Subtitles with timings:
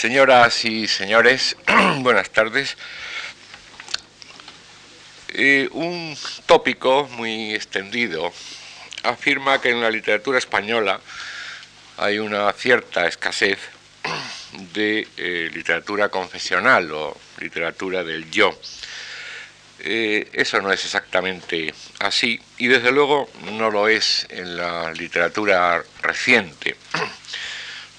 [0.00, 1.58] Señoras y señores,
[1.98, 2.74] buenas tardes.
[5.28, 8.32] Eh, un tópico muy extendido
[9.02, 10.98] afirma que en la literatura española
[11.98, 13.58] hay una cierta escasez
[14.72, 18.58] de eh, literatura confesional o literatura del yo.
[19.80, 25.84] Eh, eso no es exactamente así y desde luego no lo es en la literatura
[26.00, 26.74] reciente,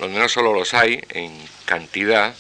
[0.01, 1.31] donde no solo los hay en
[1.65, 2.33] cantidad,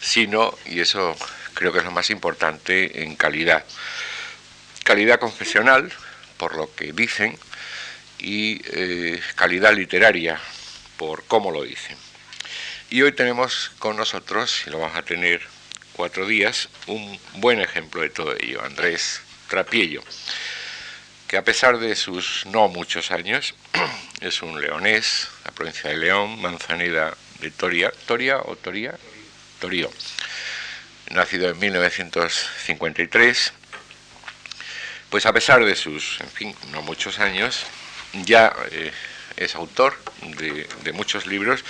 [0.00, 1.16] sino, y eso
[1.54, 3.64] creo que es lo más importante, en calidad.
[4.82, 5.92] Calidad confesional,
[6.36, 7.38] por lo que dicen,
[8.18, 10.40] y eh, calidad literaria,
[10.96, 11.96] por cómo lo dicen.
[12.90, 15.40] Y hoy tenemos con nosotros, y lo vamos a tener
[15.92, 20.02] cuatro días, un buen ejemplo de todo ello, Andrés Trapiello,
[21.28, 23.54] que a pesar de sus no muchos años,
[24.22, 27.92] es un leonés, la provincia de León, Manzaneda de Toria,
[28.46, 28.98] o Toria,
[29.60, 29.92] Torío,
[31.10, 33.52] nacido en 1953,
[35.10, 37.66] pues a pesar de sus, en fin, no muchos años,
[38.24, 38.90] ya eh,
[39.36, 41.62] es autor de, muchos libros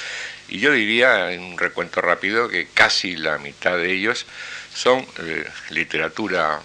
[0.49, 4.25] y yo diría en un recuento rápido que casi la mitad de ellos
[4.73, 6.61] son eh, literatura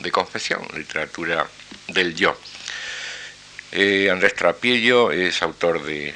[0.00, 1.46] de confesión, literatura
[1.88, 2.38] del yo.
[3.72, 6.14] Eh, Andrés Trapiello es autor de,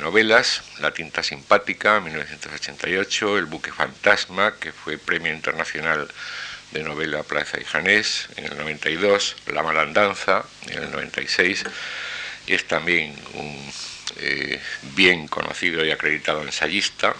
[0.00, 6.08] novelas, La tinta simpática, 1988, El buque fantasma, que fue Premio Internacional
[6.72, 11.64] de Novela Plaza y Janés en el 92, La malandanza en el 96,
[12.46, 13.72] y es también un
[14.16, 14.60] eh,
[14.94, 17.14] bien conocido y acreditado ensayista,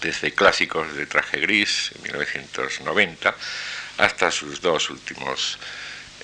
[0.00, 3.34] desde clásicos de traje gris, en 1990,
[3.98, 5.58] hasta sus dos últimos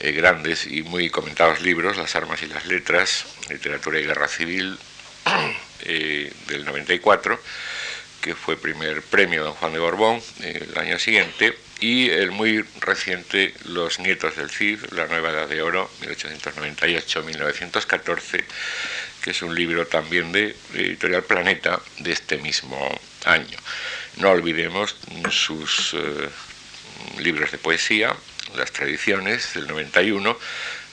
[0.00, 4.78] eh, grandes y muy comentados libros, Las armas y las letras, Literatura y Guerra Civil,
[5.82, 7.40] eh, del 94,
[8.20, 13.54] que fue primer premio Don Juan de Borbón el año siguiente, y el muy reciente
[13.64, 18.44] Los Nietos del Cid, La Nueva Edad de Oro, 1898-1914,
[19.22, 23.56] que es un libro también de, Editorial Planeta de este mismo año.
[24.16, 24.96] No olvidemos
[25.30, 26.28] sus eh,
[27.18, 28.16] libros de poesía,
[28.56, 30.38] Las Tradiciones, del 91,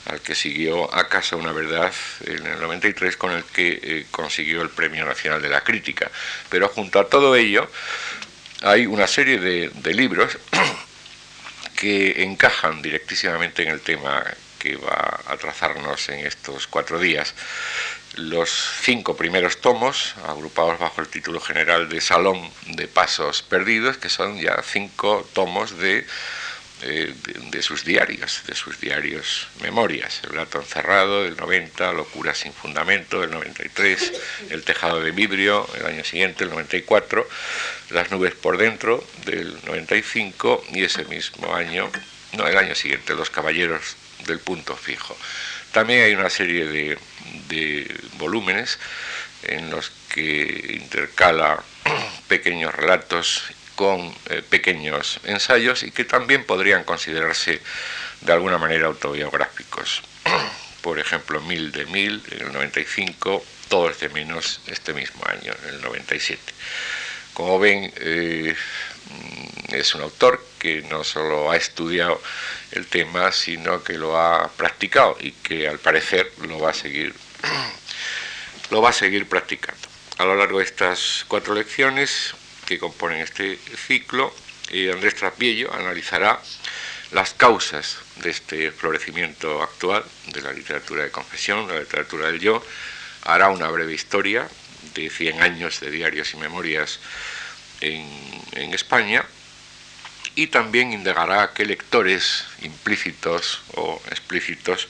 [0.06, 1.92] al que siguió Acaso una verdad
[2.24, 6.10] en el 93, con el que eh, consiguió el Premio Nacional de la Crítica.
[6.48, 7.68] Pero junto a todo ello,
[8.62, 10.38] hay una serie de, libros
[11.76, 14.24] que encajan directísimamente en el tema
[14.58, 17.34] que va a trazarnos en estos cuatro días.
[18.14, 18.50] Los
[18.80, 24.40] cinco primeros tomos, agrupados bajo el título general de Salón de Pasos Perdidos, que son
[24.40, 26.06] ya cinco tomos de
[26.88, 27.12] eh,
[27.50, 30.20] de, sus diarios, de sus diarios memorias.
[30.22, 34.12] El gato encerrado del 90, Locura sin fundamento del 93,
[34.50, 37.28] El tejado de vidrio el año siguiente, el 94,
[37.90, 41.90] Las nubes por dentro del 95 y ese mismo año,
[42.34, 43.96] no, el año siguiente, Los caballeros
[44.26, 45.16] del punto fijo.
[45.72, 46.98] También hay una serie de,
[47.48, 48.78] de volúmenes
[49.42, 51.64] en los que intercala
[52.28, 53.42] pequeños relatos
[53.76, 57.60] con eh, pequeños ensayos y que también podrían considerarse
[58.22, 60.02] de alguna manera autobiográficos.
[60.80, 65.74] Por ejemplo, Mil de Mil en el 95, Todos de menos este mismo año, en
[65.74, 66.40] el 97.
[67.34, 68.54] Como ven, eh,
[69.72, 72.20] es un autor que no solo ha estudiado
[72.72, 77.14] el tema, sino que lo ha practicado y que al parecer lo va a seguir,
[78.70, 79.86] lo va a seguir practicando.
[80.18, 82.34] A lo largo de estas cuatro lecciones
[82.66, 84.34] que componen este ciclo,
[84.92, 86.40] Andrés Trapiello analizará
[87.12, 92.62] las causas de este florecimiento actual de la literatura de confesión, la literatura del yo,
[93.22, 94.48] hará una breve historia
[94.94, 96.98] de 100 años de diarios y memorias
[97.80, 98.06] en,
[98.52, 99.24] en España
[100.34, 104.88] y también indagará qué lectores implícitos o explícitos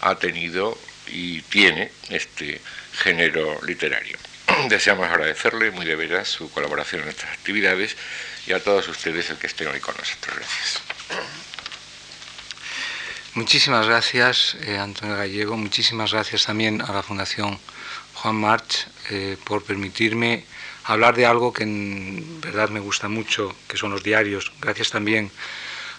[0.00, 2.60] ha tenido y tiene este
[2.92, 4.18] género literario.
[4.68, 7.96] Deseamos agradecerle muy de veras su colaboración en estas actividades
[8.46, 10.36] y a todos ustedes el que estén hoy con nosotros.
[10.36, 10.82] Gracias.
[13.34, 15.56] Muchísimas gracias, eh, Antonio Gallego.
[15.56, 17.58] Muchísimas gracias también a la Fundación
[18.14, 20.44] Juan March eh, por permitirme
[20.84, 24.52] hablar de algo que en verdad me gusta mucho, que son los diarios.
[24.60, 25.30] Gracias también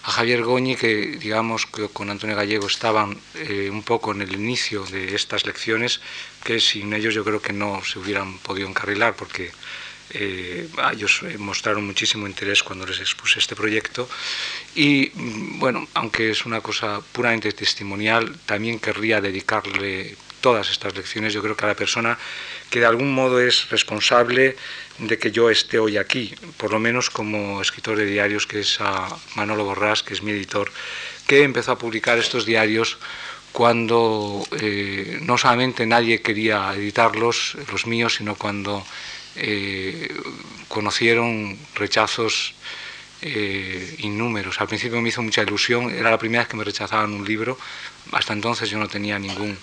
[0.08, 4.32] a Javier Goñi, que digamos que con Antonio Gallego estaban eh, un poco en el
[4.32, 6.00] inicio de estas lecciones,
[6.42, 9.52] que sin ellos yo creo que no se hubieran podido encarrilar, porque
[10.14, 14.08] eh, ellos mostraron muchísimo interés cuando les expuse este proyecto.
[14.74, 20.16] Y mm, bueno, aunque es una cosa puramente testimonial, también querría dedicarle
[20.48, 21.34] todas estas lecciones.
[21.34, 22.18] Yo creo que a la persona
[22.70, 24.56] que de algún modo es responsable
[24.96, 28.80] de que yo esté hoy aquí, por lo menos como escritor de diarios, que es
[28.80, 30.72] a Manolo Borrás, que es mi editor,
[31.26, 32.96] que empezó a publicar estos diarios
[33.52, 38.82] cuando eh, no solamente nadie quería editarlos, los míos, sino cuando
[39.36, 40.08] eh,
[40.68, 42.54] conocieron rechazos
[43.20, 44.62] eh, innúmeros.
[44.62, 47.58] Al principio me hizo mucha ilusión, era la primera vez que me rechazaban un libro,
[48.12, 49.58] hasta entonces yo no tenía ningún,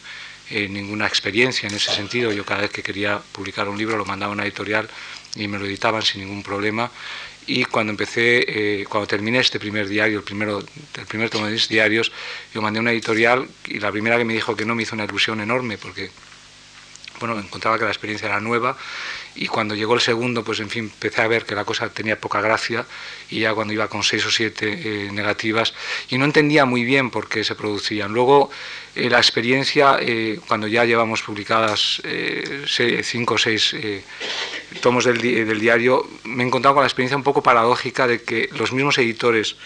[0.50, 4.06] eh, ninguna experiencia en ese sentido, yo cada vez que quería publicar un libro lo
[4.06, 4.89] mandaba a una editorial
[5.36, 6.92] y me lo editaban sin ningún problema.
[7.47, 11.51] Y cuando empecé, eh, cuando terminé este primer diario, el, primero, el primer tomo de
[11.51, 12.12] mis diarios,
[12.53, 15.06] yo mandé una editorial y la primera que me dijo que no me hizo una
[15.06, 16.09] ilusión enorme porque
[17.19, 18.77] bueno, encontraba que la experiencia era nueva
[19.35, 22.19] y cuando llegó el segundo, pues en fin, empecé a ver que la cosa tenía
[22.19, 22.85] poca gracia
[23.29, 25.73] y ya cuando iba con seis o siete eh, negativas
[26.09, 28.13] y no entendía muy bien por qué se producían.
[28.13, 28.49] Luego
[28.95, 32.01] eh, la experiencia, eh, cuando ya llevamos publicadas
[33.03, 33.75] cinco o seis
[34.81, 38.49] tomos del, del diario, me he encontrado con la experiencia un poco paradójica de que
[38.53, 39.57] los mismos editores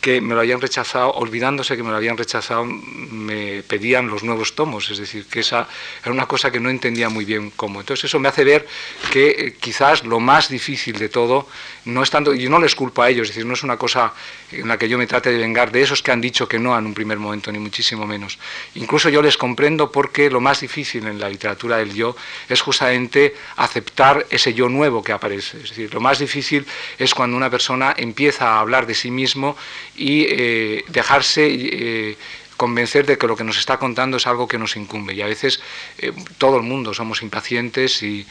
[0.00, 4.54] que me lo habían rechazado, olvidándose que me lo habían rechazado, me pedían los nuevos
[4.54, 5.66] tomos, es decir, que esa
[6.02, 7.80] era una cosa que no entendía muy bien cómo.
[7.80, 8.66] Entonces eso me hace ver
[9.12, 11.48] que eh, quizás lo más difícil de todo
[11.88, 12.02] no
[12.48, 14.12] no les culpo a ellos, es decir, no es una cosa
[14.52, 16.78] en la que yo me trate de vengar de esos que han dicho que no
[16.78, 18.38] en un primer momento, ni muchísimo menos.
[18.74, 22.16] Incluso yo les comprendo porque lo más difícil en la literatura del yo
[22.48, 25.58] es justamente aceptar ese yo nuevo que aparece.
[25.58, 26.66] Es decir, lo más difícil
[26.98, 29.56] es cuando una persona empieza a hablar de sí mismo
[29.96, 32.16] y eh, dejarse eh,
[32.58, 35.14] convencer de que lo que nos está contando es algo que nos incumbe.
[35.14, 35.60] Y a veces
[35.96, 38.26] eh, todo el mundo somos impacientes y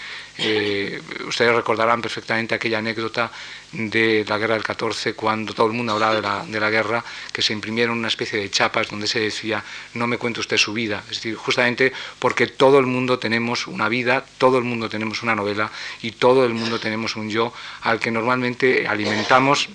[1.28, 3.32] ustedes recordarán perfectamente aquella anécdota
[3.72, 7.04] de la guerra del 14, cuando todo el mundo hablaba de la, de la, guerra,
[7.34, 9.64] que se imprimieron una especie de chapas donde se decía,
[9.96, 11.04] no me cuente usted su vida.
[11.10, 15.36] Es decir, justamente porque todo el mundo tenemos una vida, todo el mundo tenemos una
[15.36, 15.72] novela
[16.04, 17.52] y todo el mundo tenemos un yo
[17.82, 19.70] al que normalmente alimentamos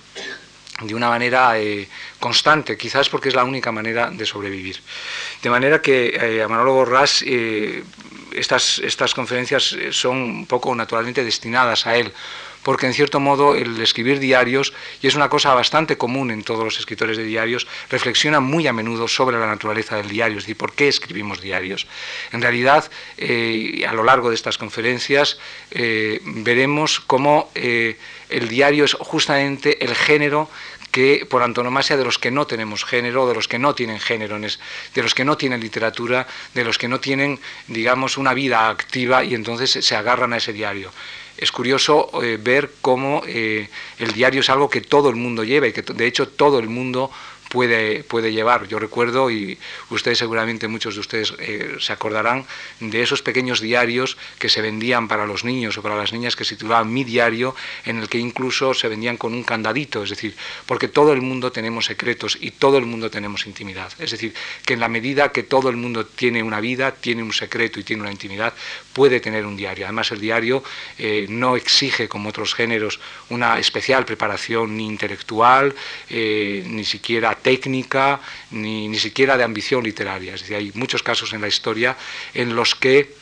[0.81, 1.87] de una manera eh,
[2.19, 4.81] constante, quizás porque es la única manera de sobrevivir.
[5.41, 7.83] De manera que eh, a Manolo Borrás eh,
[8.33, 12.11] estas, estas conferencias son un poco naturalmente destinadas a él,
[12.63, 16.63] porque en cierto modo el escribir diarios, y es una cosa bastante común en todos
[16.63, 20.57] los escritores de diarios, reflexiona muy a menudo sobre la naturaleza del diario, es decir,
[20.57, 21.87] por qué escribimos diarios.
[22.31, 22.89] En realidad,
[23.19, 25.37] a lo largo de estas conferencias,
[25.71, 30.49] veremos cómo el diario es justamente el género
[30.93, 34.37] que por antonomasia de los que no tenemos género, de los que no tienen género,
[34.39, 39.23] de los que no tienen literatura, de los que no tienen, digamos, una vida activa
[39.23, 40.91] y entonces se agarran a ese diario.
[41.35, 45.67] Es curioso eh, ver cómo eh, el diario es algo que todo el mundo lleva
[45.67, 47.09] y que de hecho todo el mundo
[47.53, 48.67] puede, puede llevar.
[48.67, 49.59] Yo recuerdo, y
[49.91, 52.45] ustedes seguramente muchos de ustedes eh, se acordarán,
[52.79, 56.45] de esos pequeños diarios que se vendían para los niños o para las niñas que
[56.45, 57.55] se titulaban Mi Diario,
[57.85, 60.35] en el que incluso se vendían con un candadito, es decir,
[60.65, 63.93] porque todo el mundo tenemos secretos y todo el mundo tenemos intimidad.
[63.99, 64.33] Es decir,
[64.65, 67.83] que en la medida que todo el mundo tiene una vida, tiene un secreto y
[67.83, 68.53] tiene una intimidad,
[68.93, 69.85] puede tener un diario.
[69.85, 70.63] Además, el diario
[70.97, 75.75] eh, no exige, como otros géneros, una especial preparación ni intelectual,
[76.09, 78.19] eh, ni siquiera técnica
[78.51, 80.33] ni, ni siquiera de ambición literaria.
[80.33, 81.95] Es decir, hay muchos casos en la historia
[82.33, 83.13] en los que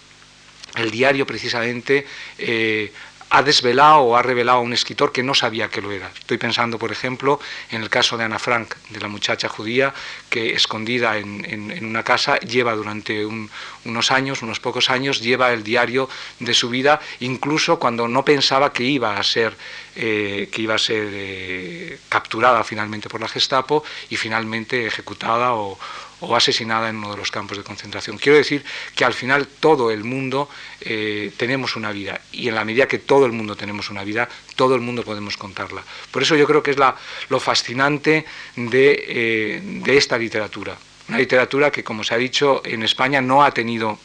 [0.75, 2.06] el diario precisamente
[2.38, 2.91] eh,
[3.33, 6.11] ha desvelado o ha revelado a un escritor que no sabía que lo era.
[6.19, 9.93] Estoy pensando, por ejemplo, en el caso de Ana Frank, de la muchacha judía
[10.29, 16.09] que escondida en, una casa lleva durante unos años, unos pocos años, lleva el diario
[16.39, 19.55] de su vida, incluso cuando no pensaba que iba a ser,
[19.95, 25.79] eh, que iba a ser eh, capturada finalmente por la Gestapo y finalmente ejecutada o,
[26.21, 28.17] o asesinada en uno de los campos de concentración.
[28.17, 28.63] Quiero decir
[28.95, 30.49] que al final todo el mundo
[30.79, 34.29] eh, tenemos una vida y en la medida que todo el mundo tenemos una vida,
[34.55, 35.83] todo el mundo podemos contarla.
[36.11, 36.95] Por eso yo creo que es la,
[37.29, 38.25] lo fascinante
[38.55, 40.77] de, eh, esta literatura.
[41.09, 43.99] Una literatura que, como se ha dicho, en España no ha tenido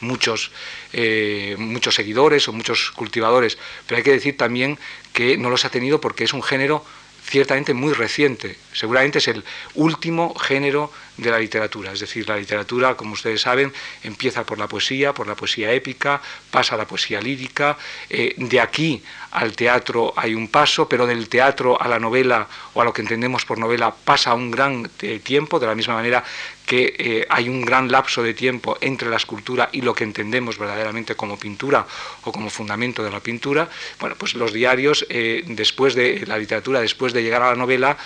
[0.00, 0.52] muchos,
[0.92, 4.78] eh, muchos seguidores o muchos cultivadores, pero hay que decir también
[5.12, 6.84] que no los ha tenido porque es un género
[7.24, 11.92] ciertamente muy reciente, seguramente es el último género de la literatura.
[11.92, 16.20] Es decir, la literatura, como ustedes saben, empieza por la poesía, por la poesía épica,
[16.50, 17.76] pasa a la poesía lírica.
[18.10, 19.02] Eh, de aquí
[19.32, 23.02] al teatro hay un paso, pero del teatro a la novela o a lo que
[23.02, 26.24] entendemos por novela pasa un gran eh, tiempo, de la misma manera
[26.66, 30.56] que eh, hay un gran lapso de tiempo entre la escultura y lo que entendemos
[30.56, 31.86] verdaderamente como pintura
[32.22, 33.68] o como fundamento de la pintura.
[34.00, 37.98] Bueno, pues los diarios, después de la literatura, después de llegar a la novela,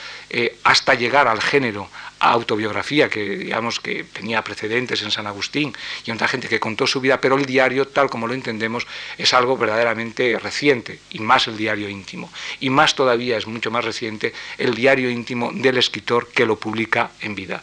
[0.65, 1.89] hasta llegar al género,
[2.21, 7.01] autobiografía que digamos que tenía precedentes en San Agustín y otra gente que contó su
[7.01, 11.57] vida, pero el diario, tal como lo entendemos, es algo verdaderamente reciente, y más el
[11.57, 12.31] diario íntimo.
[12.61, 17.13] Y más todavía es mucho más reciente el diario íntimo del escritor que lo publica
[17.21, 17.63] en vida.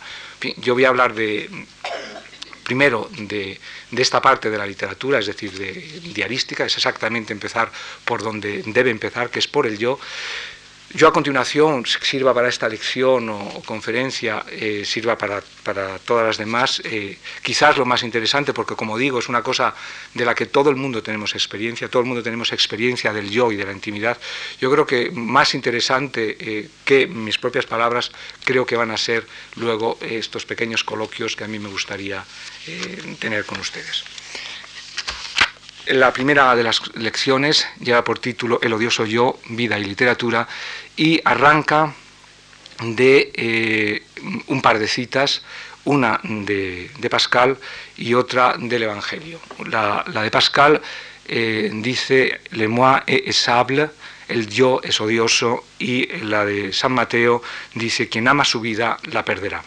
[0.57, 1.49] yo voy a hablar de
[2.63, 3.59] primero de,
[3.91, 5.71] de, esta parte de la literatura, es decir, de
[6.13, 7.71] diarística, es exactamente empezar
[8.03, 9.99] por donde debe empezar, que es por el yo,
[10.95, 15.41] yo a continuación, sirva para esta lección o, conferencia, eh, sirva para,
[15.99, 19.75] todas las demás, eh, quizás lo más interesante, porque como digo, es una cosa
[20.13, 23.51] de la que todo el mundo tenemos experiencia, todo el mundo tenemos experiencia del yo
[23.51, 24.17] y de la intimidad.
[24.61, 28.11] Yo creo que más interesante eh, que mis propias palabras,
[28.45, 32.23] creo que van a ser luego estos pequeños coloquios que a mí me gustaría
[33.19, 34.03] tener con ustedes.
[35.87, 40.47] La primera de las lecciones lleva por título El odioso yo, vida y literatura
[40.97, 41.93] y arranca
[42.81, 44.03] de eh,
[44.47, 45.43] un par de citas,
[45.85, 47.57] una de, Pascal
[47.97, 49.39] y otra del Evangelio.
[49.69, 50.81] La, de Pascal
[51.27, 53.89] eh, dice Le moi est sable,
[54.27, 57.41] el yo es odioso, y la de San Mateo
[57.75, 59.63] dice quien ama su vida la perderá.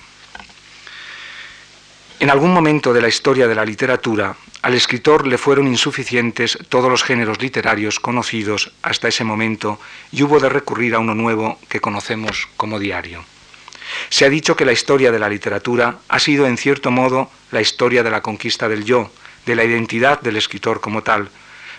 [2.21, 6.91] En algún momento de la historia de la literatura, al escritor le fueron insuficientes todos
[6.91, 11.81] los géneros literarios conocidos hasta ese momento y hubo de recurrir a uno nuevo que
[11.81, 13.25] conocemos como diario.
[14.11, 17.61] Se ha dicho que la historia de la literatura ha sido en cierto modo la
[17.61, 19.11] historia de la conquista del yo,
[19.47, 21.31] de la identidad del escritor como tal,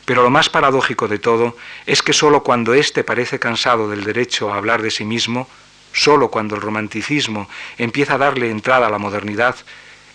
[0.05, 1.55] pero lo más paradójico de todo
[1.85, 5.47] es que sólo cuando éste parece cansado del derecho a hablar de sí mismo,
[5.93, 9.55] sólo cuando el romanticismo empieza a darle entrada a la modernidad,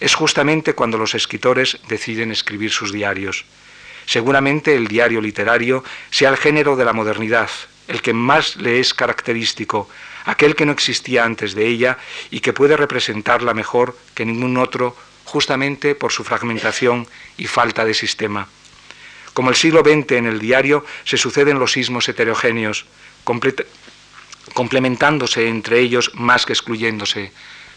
[0.04, 3.46] es justamente cuando los escritores deciden escribir sus diarios.
[4.04, 7.49] Seguramente el diario literario sea el género de la modernidad,
[7.88, 9.88] el que más le es característico,
[10.26, 11.96] aquel que no existía antes de ella
[12.30, 14.94] y que puede representarla mejor que ningún otro
[15.25, 17.08] justamente por su fragmentación
[17.38, 18.46] y falta de sistema.
[19.32, 22.84] Como el siglo XX en el diario se suceden los sismos heterogéneos,
[24.52, 27.32] complementándose entre ellos más que excluyéndose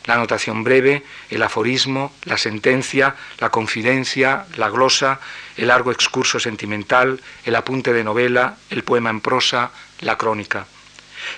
[0.08, 5.20] la anotación breve, el aforismo, la sentencia, la confidencia, la glosa,
[5.58, 9.72] el largo excurso sentimental, el apunte de novela, el poema en prosa,
[10.02, 10.66] la crónica.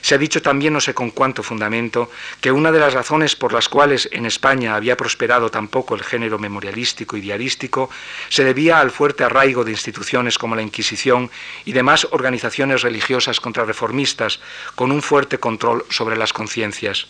[0.01, 2.11] Se ha dicho también, no sé con cuánto fundamento,
[2.41, 6.37] que una de las razones por las cuales en España había prosperado tampoco el género
[6.37, 7.89] memorialístico y diarístico
[8.29, 11.31] se debía al fuerte arraigo de instituciones como la Inquisición
[11.65, 14.39] y demás organizaciones religiosas contrarreformistas,
[14.75, 17.07] con un fuerte control sobre las conciencias.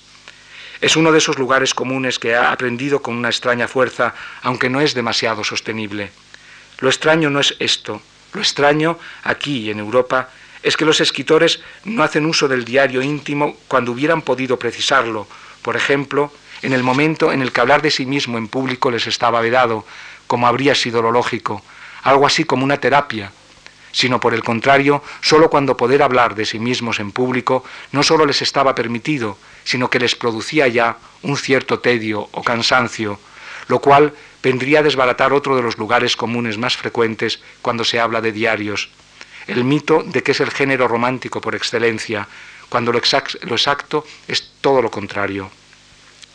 [0.81, 4.79] Es uno de esos lugares comunes que ha aprendido con una extraña fuerza, aunque no
[4.79, 6.11] es demasiado sostenible.
[6.79, 8.01] Lo extraño no es esto,
[8.33, 10.29] lo extraño aquí en Europa
[10.63, 15.27] es que los escritores no hacen uso del diario íntimo cuando hubieran podido precisarlo,
[15.61, 16.31] por ejemplo,
[16.61, 19.85] en el momento en el que hablar de sí mismo en público les estaba vedado,
[20.27, 21.61] como habría sido lo lógico,
[22.03, 23.31] algo así como una terapia,
[23.91, 28.25] sino por el contrario, sólo cuando poder hablar de sí mismos en público no sólo
[28.25, 33.19] les estaba permitido, sino que les producía ya un cierto tedio o cansancio,
[33.67, 38.21] lo cual vendría a desbaratar otro de los lugares comunes más frecuentes cuando se habla
[38.21, 38.89] de diarios,
[39.47, 42.27] el mito de que es el género romántico por excelencia,
[42.69, 45.49] cuando lo, exacto es todo lo contrario.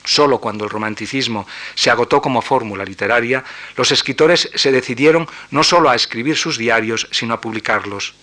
[0.04, 3.42] Solo cuando el romanticismo se agotó como fórmula literaria,
[3.76, 8.14] los escritores se decidieron no solo a escribir sus diarios, sino a publicarlos.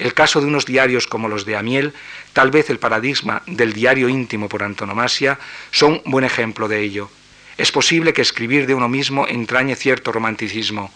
[0.00, 1.92] El caso de unos diarios como los de Amiel,
[2.32, 5.38] tal vez el paradigma del diario íntimo por antonomasia,
[5.72, 7.10] son buen ejemplo de ello.
[7.58, 10.90] Es posible que escribir de uno mismo entrañe cierto romanticismo,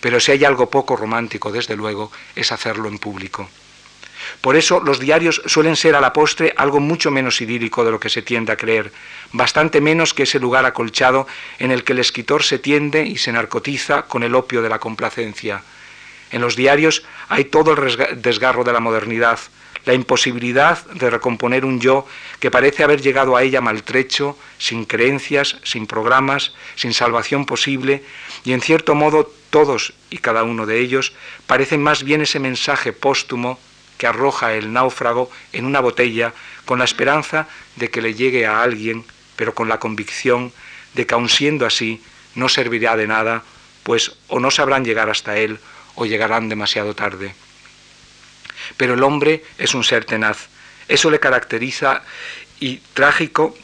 [0.00, 3.48] pero si hay algo poco romántico, desde luego, es hacerlo en público.
[4.40, 8.00] Por eso los diarios suelen ser a la postre algo mucho menos idílico de lo
[8.00, 8.92] que se tiende a creer,
[9.30, 11.28] bastante menos que ese lugar acolchado
[11.60, 14.80] en el que el escritor se tiende y se narcotiza con el opio de la
[14.80, 15.62] complacencia.
[16.30, 19.38] En los diarios hay todo el desgarro de la modernidad,
[19.84, 22.06] la imposibilidad de recomponer un yo
[22.40, 28.02] que parece haber llegado a ella maltrecho, sin creencias, sin programas, sin salvación posible,
[28.44, 31.12] y en cierto modo todos y cada uno de ellos
[31.46, 33.58] parecen más bien ese mensaje póstumo
[33.96, 36.32] que arroja el náufrago en una botella
[36.64, 39.04] con la esperanza de que le llegue a alguien,
[39.36, 40.52] pero con la convicción
[40.94, 42.02] de que aun siendo así
[42.34, 43.42] no servirá de nada,
[43.82, 45.58] pues o no sabrán llegar hasta él
[45.98, 47.34] o llegarán demasiado tarde.
[48.76, 50.48] Pero el hombre es un ser tenaz,
[50.88, 52.02] eso le caracteriza
[52.60, 53.54] y trágico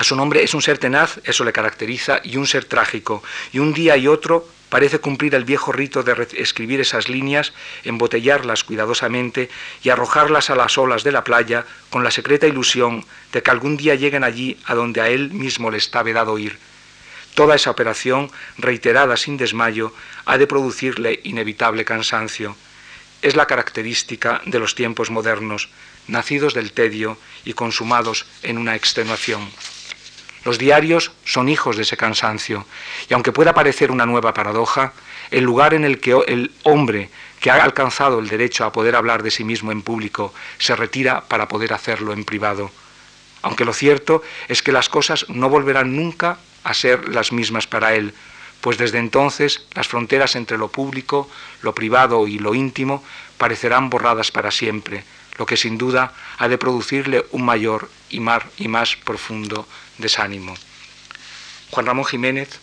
[0.00, 3.22] su nombre es un ser tenaz, eso le caracteriza, y un ser trágico.
[3.52, 7.52] Y un día y otro parece cumplir el viejo rito de escribir esas líneas,
[7.84, 9.50] embotellarlas cuidadosamente
[9.82, 13.76] y arrojarlas a las olas de la playa con la secreta ilusión de que algún
[13.76, 16.58] día lleguen allí a donde a él mismo le está vedado ir.
[17.34, 19.94] Toda esa operación, reiterada sin desmayo,
[20.26, 22.56] ha de producirle inevitable cansancio.
[23.22, 25.70] Es la característica de los tiempos modernos,
[26.08, 29.48] nacidos del tedio y consumados en una extenuación.
[30.44, 32.66] Los diarios son hijos de ese cansancio,
[33.08, 34.92] y aunque pueda parecer una nueva paradoja,
[35.30, 37.10] el lugar en el que el hombre
[37.40, 41.22] que ha alcanzado el derecho a poder hablar de sí mismo en público se retira
[41.22, 42.70] para poder hacerlo en privado.
[43.40, 47.94] Aunque lo cierto es que las cosas no volverán nunca a ser las mismas para
[47.94, 48.14] él,
[48.60, 51.28] pues desde entonces las fronteras entre lo público,
[51.62, 53.02] lo privado y lo íntimo
[53.36, 55.04] parecerán borradas para siempre,
[55.36, 58.18] lo que sin duda ha de producirle un mayor y,
[58.56, 59.66] y más profundo
[59.98, 60.54] desánimo.
[61.70, 62.60] Juan Ramón Jiménez,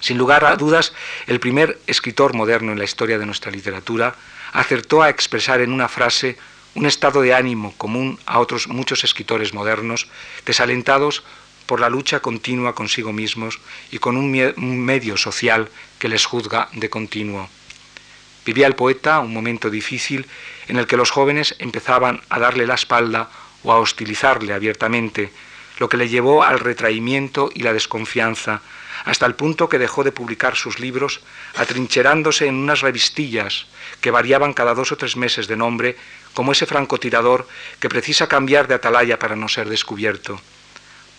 [0.00, 0.92] sin lugar a dudas,
[1.26, 4.16] el primer escritor moderno en la historia de nuestra literatura,
[4.52, 6.36] acertó a expresar en una frase
[6.74, 10.08] un estado de ánimo común a otros muchos escritores modernos,
[10.44, 11.24] desalentados
[11.66, 15.68] por la lucha continua consigo mismos y con un, medio social
[15.98, 17.48] que les juzga de continuo.
[18.44, 20.26] Vivía el poeta un momento difícil
[20.68, 23.30] en el que los jóvenes empezaban a darle la espalda
[23.62, 25.32] o a hostilizarle abiertamente,
[25.78, 28.60] lo que le llevó al retraimiento y la desconfianza,
[29.04, 31.20] hasta el punto que dejó de publicar sus libros,
[31.56, 33.66] atrincherándose en unas revistillas
[34.00, 35.96] que variaban cada dos o tres meses de nombre,
[36.32, 37.48] como ese francotirador
[37.80, 40.40] que precisa cambiar de atalaya para no ser descubierto.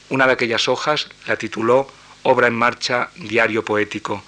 [0.10, 1.88] Una de aquellas hojas la tituló
[2.24, 4.24] Obra en Marcha, Diario Poético,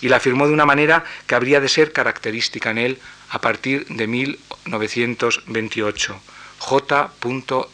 [0.00, 2.98] y la firmó de una manera que habría de ser característica en él
[3.30, 6.20] a partir de 1928.
[6.58, 7.70] J.R.J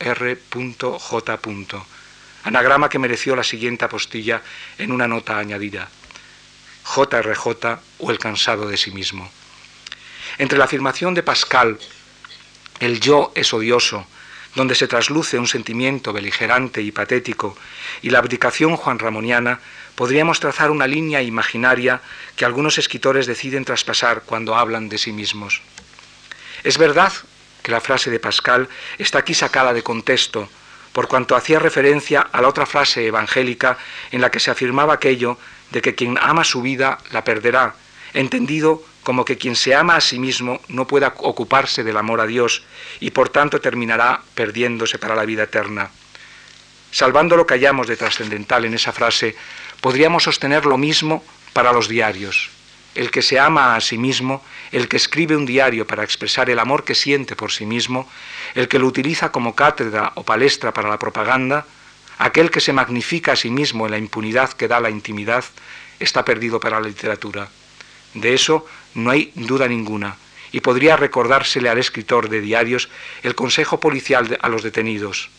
[2.45, 4.43] anagrama que mereció la siguiente apostilla
[4.79, 5.88] en una nota añadida,
[6.85, 9.31] JRJ o el cansado de sí mismo.
[10.38, 11.79] Entre la afirmación de Pascal,
[12.81, 14.07] el yo es odioso,
[14.55, 17.57] donde se trasluce un sentimiento beligerante y patético,
[18.02, 19.61] y la abdicación juanramoniana,
[19.95, 22.00] podríamos trazar una línea imaginaria
[22.37, 25.62] que algunos escritores deciden traspasar cuando hablan de sí mismos.
[26.64, 27.12] Es verdad
[27.62, 30.49] que la frase de Pascal está aquí sacada de contexto,
[30.93, 33.79] por cuanto hacía referencia a la otra frase evangélica
[34.11, 35.38] en la que se afirmaba aquello
[35.70, 37.75] de que quien ama su vida la perderá,
[38.14, 42.27] entendido como que quien se ama a sí mismo no pueda ocuparse del amor a
[42.27, 42.64] Dios
[43.01, 45.88] y por tanto terminará perdiéndose para la vida eterna.
[46.90, 49.35] Salvando lo que hallamos de trascendental en esa frase,
[49.81, 52.51] podríamos sostener lo mismo para los diarios.
[52.94, 56.59] El que se ama a sí mismo, el que escribe un diario para expresar el
[56.59, 58.11] amor que siente por sí mismo,
[58.55, 61.64] el que lo utiliza como cátedra o palestra para la propaganda,
[62.18, 65.47] aquel que se magnifica a sí mismo en la impunidad que da la intimidad,
[65.99, 67.49] está perdido para la literatura.
[68.14, 70.16] De eso no hay duda ninguna,
[70.53, 72.88] y podría recordársele al escritor de diarios
[73.22, 75.31] el consejo policial a los detenidos.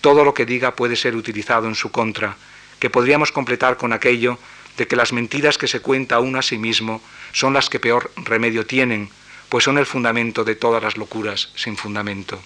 [0.00, 2.36] Todo lo que diga puede ser utilizado en su contra,
[2.78, 4.38] que podríamos completar con aquello
[4.76, 8.10] de que las mentiras que se cuenta uno a sí mismo son las que peor
[8.16, 9.10] remedio tienen,
[9.48, 12.40] pues son el fundamento de todas las locuras sin fundamento.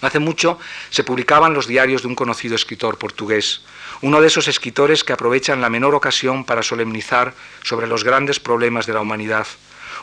[0.00, 0.58] hace mucho
[0.90, 3.62] se publicaban los diarios de un conocido escritor portugués,
[4.02, 8.86] uno de esos escritores que aprovechan la menor ocasión para solemnizar sobre los grandes problemas
[8.86, 9.46] de la humanidad,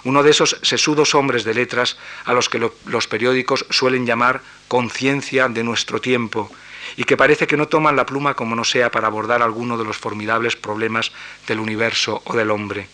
[0.03, 5.47] uno de esos sesudos hombres de letras a los que los periódicos suelen llamar conciencia
[5.47, 6.51] de nuestro tiempo,
[6.97, 9.83] y que parece que no toman la pluma como no sea para abordar alguno de
[9.83, 11.11] los formidables problemas
[11.47, 12.87] del universo o del hombre.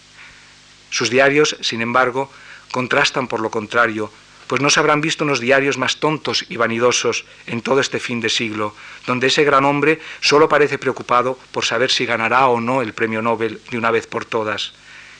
[0.89, 2.31] Sus diarios, sin embargo,
[2.71, 4.11] contrastan por lo contrario,
[4.51, 8.19] pues no se habrán visto unos diarios más tontos y vanidosos en todo este fin
[8.19, 8.75] de siglo,
[9.07, 13.21] donde ese gran hombre solo parece preocupado por saber si ganará o no el premio
[13.21, 14.73] Nobel de una vez por todas.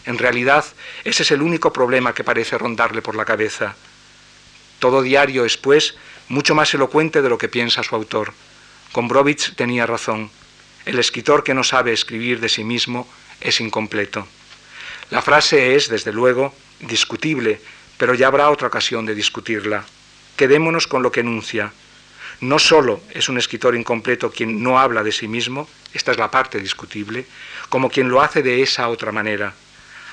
[0.06, 0.66] En realidad,
[1.06, 3.78] ese es el único problema que parece rondarle por la cabeza.
[4.80, 5.96] Todo diario es, pues,
[6.28, 8.34] mucho más elocuente de lo que piensa su autor.
[8.92, 10.30] Gombrowicz tenía razón.
[10.84, 13.08] El escritor que no sabe escribir de sí mismo
[13.40, 14.28] es incompleto.
[15.10, 17.62] La frase es, desde luego, discutible,
[18.02, 19.86] pero ya habrá otra ocasión de discutirla.
[20.36, 21.72] Quedémonos con lo que enuncia.
[22.40, 26.32] No solo es un escritor incompleto quien no habla de sí mismo, esta es la
[26.32, 27.28] parte discutible,
[27.70, 29.54] como quien lo hace de esa otra manera.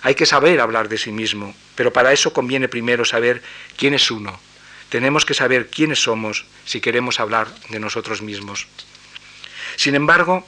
[0.03, 3.43] Hay que saber hablar de sí mismo, pero para eso conviene primero saber
[3.79, 4.39] quién es uno.
[4.91, 8.67] Tenemos que saber quiénes somos si queremos hablar de nosotros mismos.
[9.77, 10.47] Sin embargo,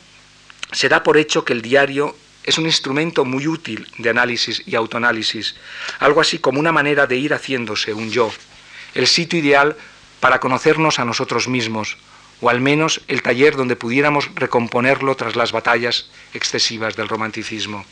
[0.73, 4.75] se da por hecho que el diario es un instrumento muy útil de análisis y
[4.75, 5.55] autoanálisis,
[5.99, 8.33] algo así como una manera de ir haciéndose un yo,
[8.95, 9.77] el sitio ideal
[10.21, 11.97] para conocernos a nosotros mismos,
[12.41, 17.85] o al menos el taller donde pudiéramos recomponerlo tras las batallas excesivas del romanticismo.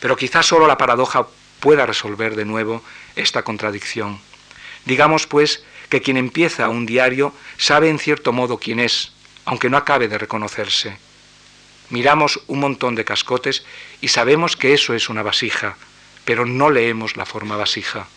[0.00, 1.26] pero quizás solo la paradoja
[1.60, 2.82] pueda resolver de nuevo
[3.16, 4.20] esta contradicción.
[4.84, 9.12] Digamos, pues, que quien empieza un diario sabe en cierto modo quién es,
[9.46, 10.98] aunque no acabe de reconocerse.
[11.94, 13.62] Miramos un montón de cascotes
[14.00, 15.76] y sabemos que eso es una vasija,
[16.24, 18.08] pero no leemos la forma vasija.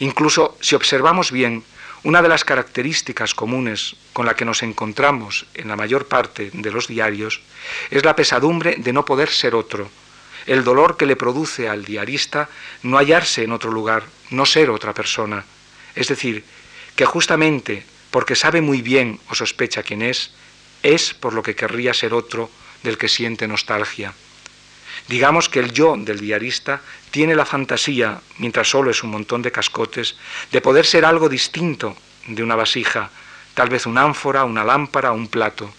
[0.00, 1.62] Incluso si observamos bien,
[2.02, 6.72] una de las características comunes con la que nos encontramos en la mayor parte de
[6.72, 7.42] los diarios
[7.92, 9.88] es la pesadumbre de no poder ser otro,
[10.44, 12.48] el dolor que le produce al diarista
[12.82, 15.44] no hallarse en otro lugar, no ser otra persona.
[15.94, 16.42] Es decir,
[16.96, 20.32] que justamente porque sabe muy bien o sospecha quién es,
[20.82, 22.50] es por lo que querría ser otro
[22.84, 24.14] del que siente nostalgia.
[25.08, 29.50] Digamos que el yo del diarista tiene la fantasía, mientras solo es un montón de
[29.50, 30.16] cascotes,
[30.52, 31.96] de poder ser algo distinto
[32.28, 33.10] de una vasija,
[33.54, 35.72] tal vez una ánfora, una lámpara, un plato.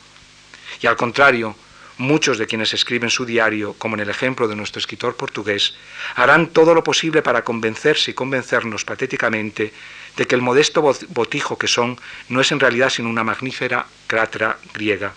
[0.82, 1.56] Y al contrario,
[1.98, 5.76] muchos de quienes escriben su diario, como en el ejemplo de nuestro escritor portugués,
[6.16, 9.74] harán todo lo posible para convencerse y convencernos patéticamente
[10.18, 11.98] de que el modesto botijo que son
[12.30, 15.14] no es en realidad sino una magnífera crátera griega.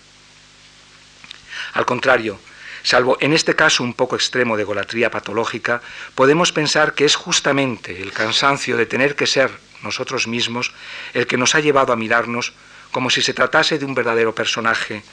[1.79, 2.41] Al contrario,
[2.83, 5.81] salvo en este caso un poco extremo de golatría patológica,
[6.17, 9.49] podemos pensar que es justamente el cansancio de tener que ser
[9.85, 10.73] nosotros mismos
[11.15, 12.53] el que nos ha llevado a mirarnos
[12.91, 15.05] como si se tratase de un verdadero personaje.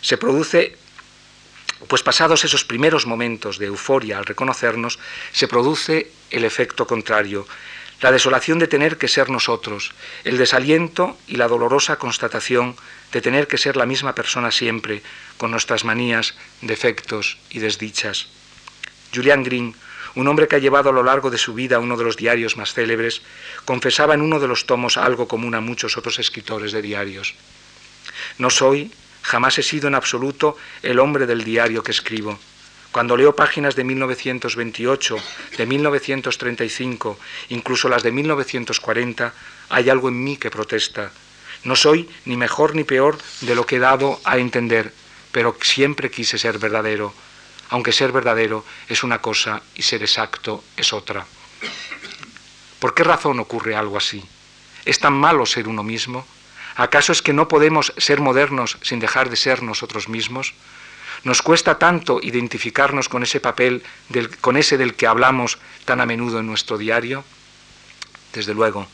[0.00, 0.78] Se produce,
[1.86, 4.98] pues pasados esos primeros momentos de euforia al reconocernos,
[5.32, 7.46] se produce el efecto contrario,
[8.00, 9.92] la desolación de tener que ser nosotros,
[10.24, 12.74] el desaliento y la dolorosa constatación
[13.16, 15.00] de tener que ser la misma persona siempre,
[15.38, 18.28] con nuestras manías, defectos y desdichas.
[19.14, 19.74] Julian Green,
[20.16, 22.58] un hombre que ha llevado a lo largo de su vida uno de los diarios
[22.58, 23.22] más célebres,
[23.64, 27.34] confesaba en uno de los tomos algo común a muchos otros escritores de diarios.
[28.36, 32.38] No soy, jamás he sido en absoluto el hombre del diario que escribo.
[32.92, 35.16] Cuando leo páginas de 1928,
[35.56, 39.32] de 1935, incluso las de 1940,
[39.70, 41.12] hay algo en mí que protesta.
[41.66, 44.94] No soy ni mejor ni peor de lo que he dado a entender,
[45.32, 47.12] pero siempre quise ser verdadero,
[47.70, 51.26] aunque ser verdadero es una cosa y ser exacto es otra.
[52.78, 54.24] ¿Por qué razón ocurre algo así?
[54.84, 56.24] ¿Es tan malo ser uno mismo?
[56.76, 60.54] ¿Acaso es que no podemos ser modernos sin dejar de ser nosotros mismos?
[61.24, 63.82] Nos cuesta tanto identificarnos con ese papel,
[64.40, 67.24] con ese del que hablamos tan a menudo en nuestro diario.
[68.32, 68.86] Desde luego,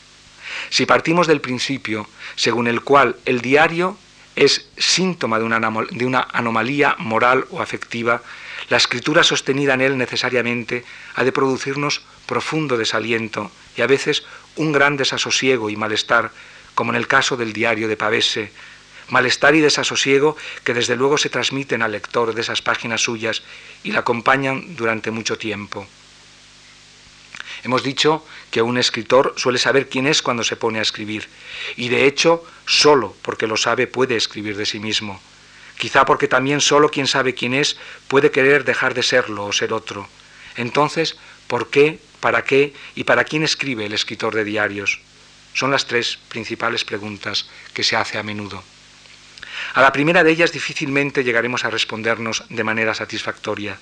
[0.69, 3.97] si partimos del principio según el cual el diario
[4.35, 8.21] es síntoma de una, anomalía moral o afectiva,
[8.69, 10.83] la escritura sostenida en él necesariamente
[11.15, 14.23] ha de producirnos profundo desaliento y a veces
[14.55, 16.31] un gran desasosiego y malestar,
[16.73, 18.51] como en el caso del diario de Pavese,
[19.09, 23.43] malestar y desasosiego que desde luego se transmiten al lector de esas páginas suyas
[23.83, 25.87] y la acompañan durante mucho tiempo.
[27.63, 31.29] Hemos dicho que un escritor suele saber quién es cuando se pone a escribir,
[31.77, 35.21] y de hecho, solo porque lo sabe puede escribir de sí mismo.
[35.77, 39.73] Quizá porque también solo quien sabe quién es puede querer dejar de serlo o ser
[39.73, 40.07] otro.
[40.55, 44.99] Entonces, ¿por qué, para qué y para quién escribe el escritor de diarios?
[45.53, 48.63] Son las tres principales preguntas que se hace a menudo.
[49.73, 53.77] A la primera de ellas difícilmente llegaremos a respondernos de manera satisfactoria.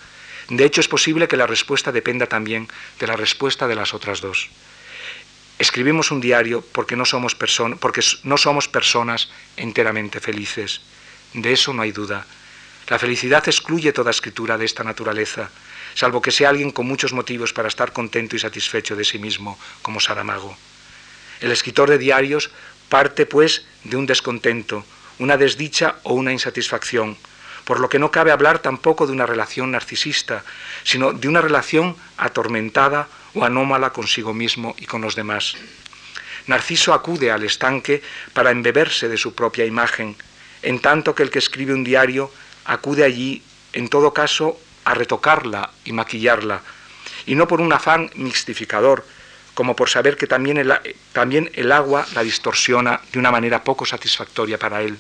[0.51, 2.67] De hecho, es posible que la respuesta dependa también
[2.99, 4.49] de la respuesta de las otras dos.
[5.57, 10.81] Escribimos un diario porque no somos, porque no somos personas enteramente felices.
[11.33, 12.25] De eso no hay duda.
[12.89, 15.49] La felicidad excluye toda escritura de esta naturaleza,
[15.95, 19.57] salvo que sea alguien con muchos motivos para estar contento y satisfecho de sí mismo,
[19.81, 20.57] como Saramago.
[21.39, 22.51] El escritor de diarios
[22.89, 24.83] parte, pues, de un descontento,
[25.17, 27.17] una desdicha o una insatisfacción,
[27.65, 30.43] por lo que no cabe hablar tampoco de una relación narcisista,
[30.83, 35.55] sino de una relación atormentada o anómala consigo mismo y con los demás.
[36.47, 38.01] Narciso acude al estanque
[38.33, 40.15] para embeberse de su propia imagen,
[40.63, 42.31] en tanto que el que escribe un diario
[42.65, 43.43] acude allí,
[43.73, 46.61] en todo caso, a retocarla y maquillarla,
[47.25, 49.05] y no por un afán mixtificador,
[49.53, 50.73] como por saber que también el,
[51.13, 54.97] también el agua la distorsiona de una manera poco satisfactoria para él.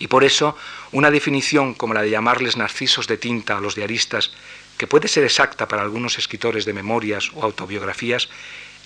[0.00, 0.56] Y por eso
[0.90, 4.32] una definición como la de llamarles narcisos de tinta a los diaristas,
[4.76, 8.28] que puede ser exacta para algunos escritores de memorias o autobiografías,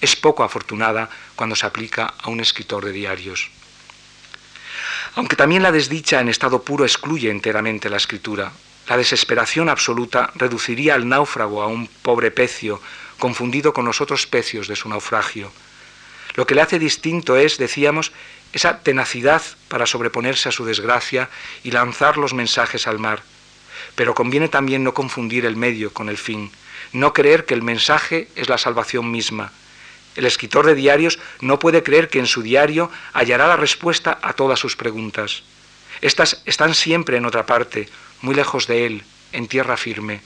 [0.01, 3.49] es poco afortunada cuando se aplica a un escritor de diarios.
[5.15, 8.53] Aunque también la desdicha en estado puro excluye enteramente la escritura,
[8.89, 12.83] la desesperación absoluta reduciría al náufrago a un pobre pecio
[13.21, 15.53] confundido con los otros pecios de su naufragio.
[16.35, 18.11] Lo que le hace distinto es, decíamos,
[18.55, 21.29] esa tenacidad para sobreponerse a su desgracia
[21.63, 23.23] y lanzar los mensajes al mar.
[23.97, 26.51] pero conviene también no confundir el medio con el fin,
[26.93, 29.53] no creer que el mensaje es la salvación misma.
[30.17, 34.33] El escritor de diarios no puede creer que en su diario hallará la respuesta a
[34.33, 35.43] todas sus preguntas.
[36.01, 37.89] Estas están siempre en otra parte,
[38.21, 40.23] muy lejos de él, en tierra firme.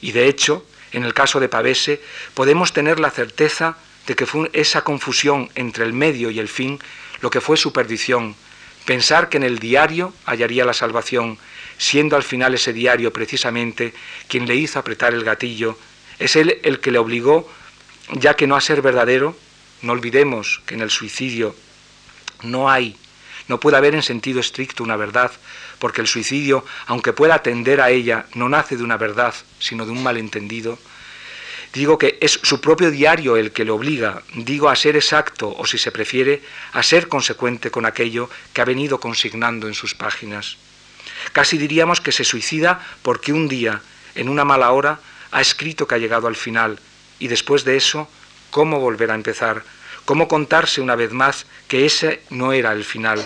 [0.00, 2.00] Y de hecho, en el caso de Pavese,
[2.34, 6.78] podemos tener la certeza de que fue esa confusión entre el medio y el fin
[7.20, 8.34] lo que fue su perdición,
[8.84, 11.38] pensar que en el diario hallaría la salvación,
[11.76, 13.94] siendo al final ese diario precisamente
[14.28, 15.78] quien le hizo apretar el gatillo,
[16.18, 17.50] es él el que le obligó,
[18.12, 19.36] ya que no a ser verdadero,
[19.82, 21.54] no olvidemos que en el suicidio
[22.42, 22.96] no hay,
[23.46, 25.32] no puede haber en sentido estricto una verdad,
[25.78, 29.92] porque el suicidio, aunque pueda atender a ella, no nace de una verdad, sino de
[29.92, 30.78] un malentendido,
[31.72, 35.66] Digo que es su propio diario el que le obliga, digo, a ser exacto o,
[35.66, 40.56] si se prefiere, a ser consecuente con aquello que ha venido consignando en sus páginas.
[41.32, 43.82] Casi diríamos que se suicida porque un día,
[44.14, 45.00] en una mala hora,
[45.30, 46.78] ha escrito que ha llegado al final
[47.18, 48.08] y después de eso,
[48.50, 49.62] ¿cómo volver a empezar?
[50.04, 53.22] ¿Cómo contarse una vez más que ese no era el final?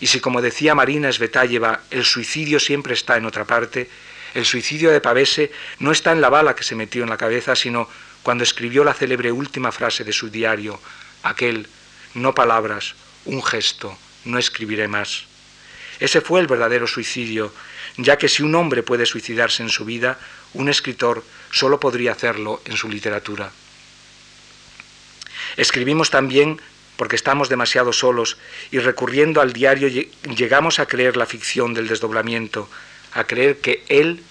[0.00, 3.88] Y si, como decía Marina Svetayeva, el suicidio siempre está en otra parte,
[4.34, 7.56] el suicidio de Pavese no está en la bala que se metió en la cabeza,
[7.56, 7.88] sino
[8.22, 10.80] cuando escribió la célebre última frase de su diario,
[11.22, 11.66] aquel,
[12.14, 15.24] no palabras, un gesto, no escribiré más.
[15.98, 17.52] Ese fue el verdadero suicidio,
[17.96, 20.18] ya que si un hombre puede suicidarse en su vida,
[20.54, 23.50] un escritor solo podría hacerlo en su literatura.
[25.56, 26.60] Escribimos también
[26.96, 28.36] porque estamos demasiado solos
[28.70, 32.68] y recurriendo al diario llegamos a creer la ficción del desdoblamiento,
[33.12, 34.22] a creer que Él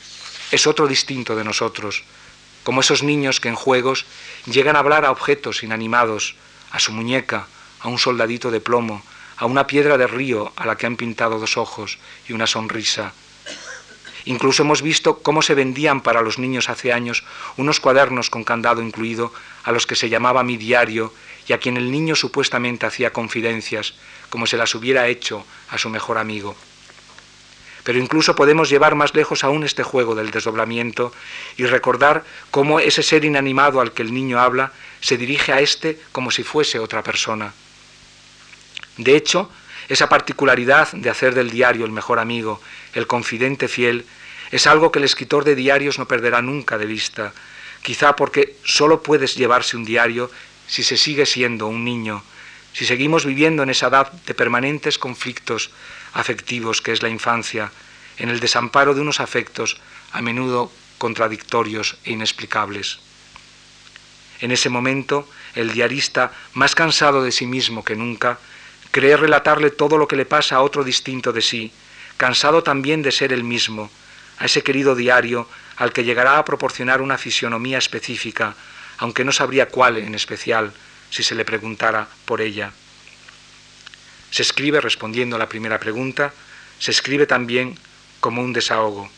[0.51, 2.03] es otro distinto de nosotros,
[2.63, 4.05] como esos niños que en juegos
[4.45, 6.35] llegan a hablar a objetos inanimados,
[6.71, 7.47] a su muñeca,
[7.79, 9.01] a un soldadito de plomo,
[9.37, 13.13] a una piedra de río a la que han pintado dos ojos y una sonrisa.
[14.25, 17.23] Incluso hemos visto cómo se vendían para los niños hace años
[17.57, 21.13] unos cuadernos con candado incluido a los que se llamaba mi diario
[21.47, 23.95] y a quien el niño supuestamente hacía confidencias,
[24.29, 26.55] como se las hubiera hecho a su mejor amigo.
[27.89, 31.11] Pero incluso podemos llevar más lejos aún este juego del desdoblamiento
[31.57, 35.99] y recordar cómo ese ser inanimado al que el niño habla se dirige a éste
[36.11, 37.51] como si fuese otra persona.
[38.97, 39.49] De hecho,
[39.87, 42.61] esa particularidad de hacer del diario el mejor amigo,
[42.93, 44.05] el confidente fiel,
[44.51, 47.33] es algo que el escritor de diarios no perderá nunca de vista,
[47.81, 50.29] quizá porque solo puedes llevarse un diario
[50.67, 52.21] si se sigue siendo un niño,
[52.71, 55.71] si seguimos viviendo en esa edad de permanentes conflictos
[56.13, 57.71] afectivos que es la infancia,
[58.17, 59.77] en el desamparo de unos afectos
[60.11, 62.99] a menudo contradictorios e inexplicables.
[64.41, 68.39] En ese momento, el diarista, más cansado de sí mismo que nunca,
[68.91, 71.71] cree relatarle todo lo que le pasa a otro distinto de sí,
[72.17, 73.89] cansado también de ser el mismo,
[74.39, 78.55] a ese querido diario al que llegará a proporcionar una fisionomía específica,
[78.97, 80.73] aunque no sabría cuál en especial
[81.09, 82.71] si se le preguntara por ella.
[84.31, 86.33] Se escribe respondiendo a la primera pregunta,
[86.79, 87.77] se escribe también
[88.19, 89.09] como un desahogo.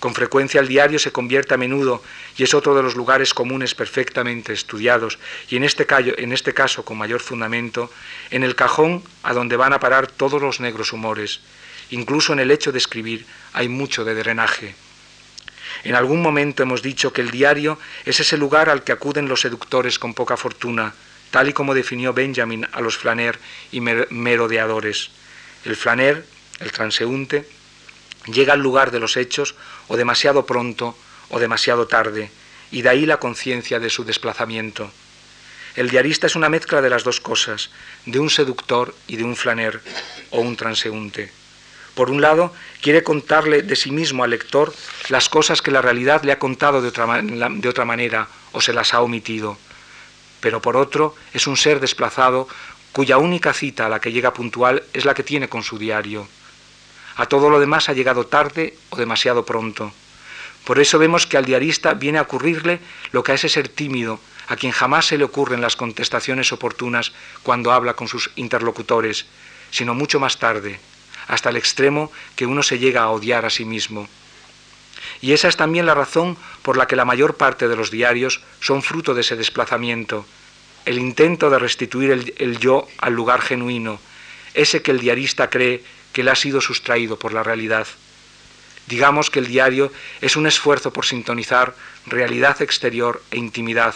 [0.00, 2.02] Con frecuencia el diario se convierte a menudo
[2.38, 5.18] y es otro de los lugares comunes perfectamente estudiados
[5.50, 7.90] y en este, en este caso con mayor fundamento,
[8.30, 11.40] en el cajón a donde van a parar todos los negros humores.
[11.90, 14.74] Incluso en el hecho de escribir hay mucho de drenaje.
[15.84, 19.42] En algún momento hemos dicho que el diario es ese lugar al que acuden los
[19.42, 20.94] seductores con poca fortuna,
[21.30, 23.38] tal y como definió Benjamin a los flaner
[23.72, 25.10] y merodeadores.
[25.64, 26.24] El flaner,
[26.58, 27.48] el transeúnte,
[28.26, 29.54] llega al lugar de los hechos
[29.88, 30.96] o demasiado pronto
[31.28, 32.30] o demasiado tarde,
[32.70, 34.90] y de ahí la conciencia de su desplazamiento.
[35.76, 37.70] El diarista es una mezcla de las dos cosas,
[38.04, 39.80] de un seductor y de un flaner
[40.30, 41.30] o un transeúnte.
[41.94, 44.74] Por un lado, quiere contarle de sí mismo al lector
[45.08, 48.72] las cosas que la realidad le ha contado de otra, de otra manera o se
[48.72, 49.58] las ha omitido
[50.40, 52.48] pero por otro es un ser desplazado
[52.92, 56.26] cuya única cita a la que llega puntual es la que tiene con su diario.
[57.16, 59.92] A todo lo demás ha llegado tarde o demasiado pronto.
[60.64, 62.80] Por eso vemos que al diarista viene a ocurrirle
[63.12, 67.12] lo que a ese ser tímido, a quien jamás se le ocurren las contestaciones oportunas
[67.42, 69.26] cuando habla con sus interlocutores,
[69.70, 70.80] sino mucho más tarde,
[71.28, 74.08] hasta el extremo que uno se llega a odiar a sí mismo.
[75.22, 78.40] Y esa es también la razón por la que la mayor parte de los diarios
[78.60, 80.24] son fruto de ese desplazamiento,
[80.86, 84.00] el intento de restituir el, yo al lugar genuino,
[84.54, 87.86] ese que el diarista cree que le ha sido sustraído por la realidad.
[88.86, 93.94] Digamos que el diario es un esfuerzo por sintonizar realidad exterior e intimidad,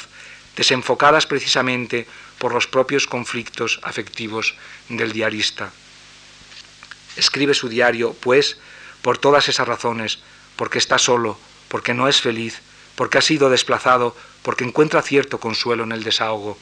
[0.56, 2.06] desenfocadas precisamente
[2.38, 4.54] por los propios conflictos afectivos
[4.88, 5.72] del diarista.
[7.16, 8.58] Escribe su diario, pues,
[9.02, 10.20] por todas esas razones,
[10.56, 11.38] porque está solo,
[11.68, 12.60] porque no es feliz,
[12.94, 16.58] porque ha sido desplazado, porque encuentra cierto consuelo en el desahogo.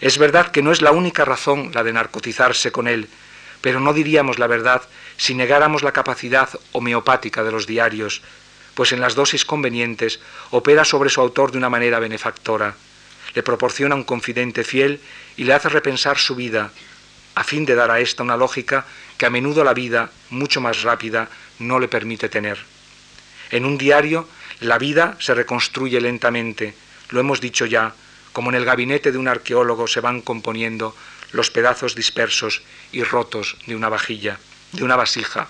[0.00, 3.08] Es verdad que no es la única razón la de narcotizarse con él,
[3.60, 4.82] pero no diríamos la verdad
[5.16, 8.22] si negáramos la capacidad homeopática de los diarios,
[8.74, 12.74] pues en las dosis convenientes opera sobre su autor de una manera benefactora,
[13.34, 15.00] le proporciona un confidente fiel
[15.36, 16.72] y le hace repensar su vida,
[17.34, 18.86] a fin de dar a ésta una lógica
[19.16, 22.58] que a menudo la vida, mucho más rápida, no le permite tener.
[23.50, 24.28] En un diario,
[24.60, 26.74] la vida se reconstruye lentamente,
[27.10, 27.94] lo hemos dicho ya,
[28.32, 30.94] como en el gabinete de un arqueólogo se van componiendo
[31.32, 34.38] los pedazos dispersos y rotos de una vajilla,
[34.72, 35.48] de una vasija.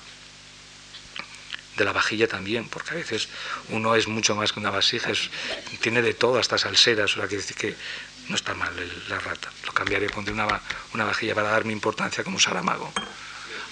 [1.76, 3.28] De la vajilla también, porque a veces
[3.70, 5.12] uno es mucho más que una vasija,
[5.80, 7.76] tiene de todo, hasta salseras, o sea, que decir que
[8.28, 8.72] no está mal
[9.08, 9.50] la rata.
[9.66, 10.60] Lo cambiaré, pondré una,
[10.92, 12.92] una vajilla para darme importancia como Saramago.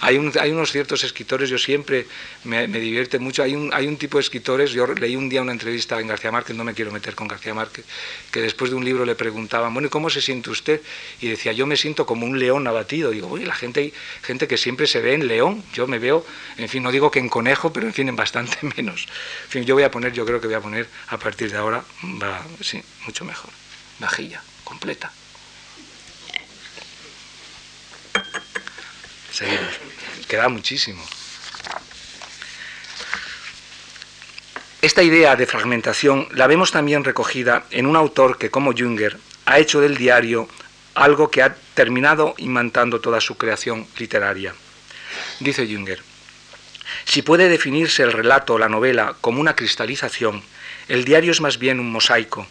[0.01, 2.07] Hay, unos ciertos escritores, yo siempre
[2.45, 6.07] me, divierte mucho, hay un, tipo de escritores, yo leí un día una entrevista en
[6.07, 7.83] García Márquez, no me quiero meter con García Márquez,
[8.31, 10.81] que después de un libro le preguntaban, bueno, ¿y cómo se siente usted?
[11.19, 13.11] Y decía, yo me siento como un león abatido.
[13.11, 16.25] Digo, oye, la gente, gente que siempre se ve en león, yo me veo,
[16.57, 19.05] en fin, no digo que en conejo, pero en fin, en bastante menos.
[19.45, 21.57] En fin, yo voy a poner, yo creo que voy a poner a partir de
[21.57, 21.83] ahora,
[22.21, 23.51] va, sí, mucho mejor,
[23.99, 25.11] vajilla completa.
[29.31, 29.79] Seguimos.
[30.27, 31.03] Queda muchísimo.
[34.81, 39.59] Esta idea de fragmentación la vemos también recogida en un autor que, como Jünger, ha
[39.59, 40.47] hecho del diario
[40.95, 44.53] algo que ha terminado imantando toda su creación literaria.
[45.39, 46.01] Dice Jünger,
[47.05, 50.43] si puede definirse el relato o la novela como una cristalización,
[50.87, 52.47] el diario es más bien un mosaico,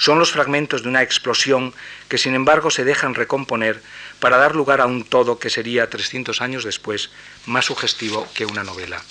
[0.00, 1.74] son los fragmentos de una explosión
[2.08, 3.82] que sin embargo se dejan recomponer
[4.18, 7.10] para dar lugar a un todo que sería 300 años después
[7.44, 9.02] más sugestivo que una novela.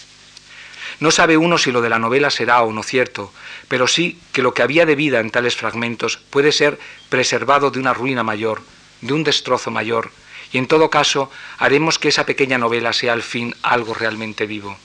[1.00, 3.32] No sabe uno si lo de la novela será o no cierto,
[3.68, 7.80] pero sí que lo que había de vida en tales fragmentos puede ser preservado de
[7.80, 8.64] una ruina mayor,
[9.02, 10.10] de un destrozo mayor,
[10.52, 14.76] y en todo caso haremos que esa pequeña novela sea al fin algo realmente vivo.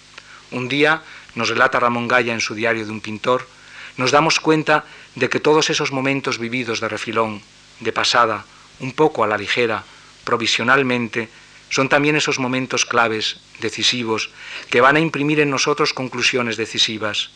[0.50, 1.00] Un día,
[1.34, 3.48] nos relata Ramón Gaya en su diario de un pintor,
[3.96, 7.42] nos damos cuenta de que todos esos momentos vividos de refilón,
[7.80, 8.44] de pasada,
[8.80, 9.84] un poco a la ligera,
[10.24, 11.28] provisionalmente,
[11.70, 14.30] son también esos momentos claves, decisivos,
[14.70, 17.30] que van a imprimir en nosotros conclusiones decisivas.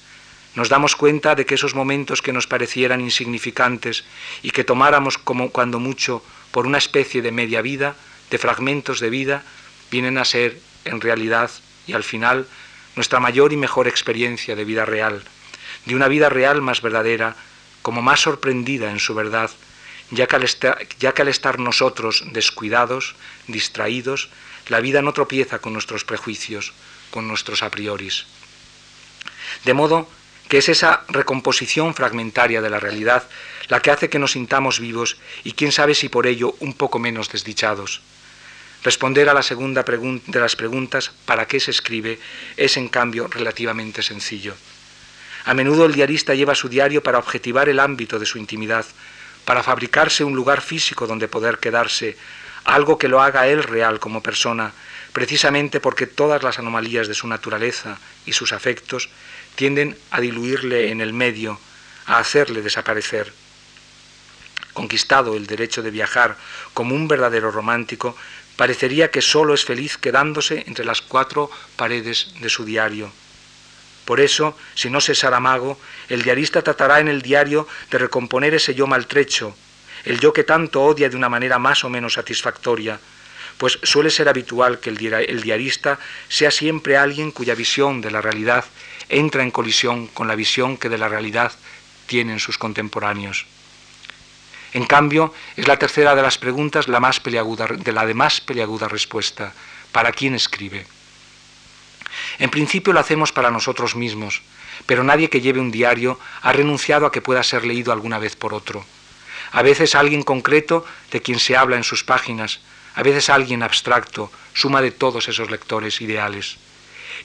[0.55, 4.05] Nos damos cuenta de que esos momentos que nos parecieran insignificantes
[4.43, 7.97] y que tomáramos como cuando mucho por una especie de media vida,
[8.31, 9.45] de fragmentos de vida,
[9.91, 11.51] vienen a ser, en realidad
[11.87, 12.47] y al final,
[12.97, 15.23] nuestra mayor y mejor experiencia de vida real,
[15.85, 17.37] de una vida real más verdadera,
[17.89, 19.51] como más sorprendida en su verdad,
[20.11, 24.29] ya que, al estar, nosotros descuidados, distraídos,
[24.69, 26.75] la vida no tropieza con nuestros prejuicios,
[27.11, 28.27] con nuestros a prioris.
[29.65, 30.07] De modo
[30.51, 33.27] que es esa recomposición fragmentaria de la realidad
[33.69, 36.99] la que hace que nos sintamos vivos y quién sabe si por ello un poco
[36.99, 38.03] menos desdichados.
[38.85, 42.19] Responder a la segunda de las preguntas, ¿para qué se escribe?,
[42.59, 44.55] es en cambio relativamente sencillo.
[45.49, 48.85] A menudo el diarista lleva su diario para objetivar el ámbito de su intimidad,
[49.47, 52.19] para fabricarse un lugar físico donde poder quedarse,
[52.67, 54.75] algo que lo haga él real como persona,
[55.15, 59.09] precisamente porque todas las anomalías de su naturaleza y sus afectos
[59.55, 61.59] tienden a diluirle en el medio,
[62.05, 63.33] a hacerle desaparecer.
[64.75, 66.37] Conquistado el derecho de viajar
[66.75, 68.15] como un verdadero romántico,
[68.57, 73.11] parecería que solo es feliz quedándose entre las cuatro paredes de su diario
[74.09, 78.75] por eso, si no se Saramago, el diarista tratará en el diario de recomponer ese
[78.75, 79.55] yo maltrecho,
[80.07, 82.99] el yo que tanto odia de una manera más o menos satisfactoria,
[83.59, 88.65] pues suele ser habitual que el diarista sea siempre alguien cuya visión de la realidad
[89.11, 91.53] entra en colisión con la visión que de la realidad
[92.07, 93.45] tienen sus contemporáneos.
[94.73, 98.89] En cambio, es la tercera de las preguntas la más de la de más peleaguda
[98.89, 99.53] respuesta.
[99.93, 100.87] ¿Para quién escribe?
[102.39, 104.43] En principio lo hacemos para nosotros mismos,
[104.87, 108.37] pero nadie que lleve un diario ha renunciado a que pueda ser leído alguna vez
[108.37, 108.85] por otro.
[109.51, 112.61] A veces alguien concreto de quien se habla en sus páginas,
[112.95, 116.59] a veces alguien abstracto, suma de todos esos lectores ideales.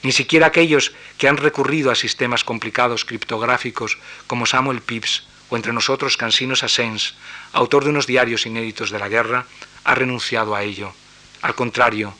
[0.02, 5.72] Ni siquiera aquellos que han recurrido a sistemas complicados criptográficos como Samuel Pepys o entre
[5.72, 7.14] nosotros Cansino Sassens,
[7.52, 9.46] autor de unos diarios inéditos de la guerra,
[9.84, 10.92] ha renunciado a ello.
[11.42, 12.14] Al contrario,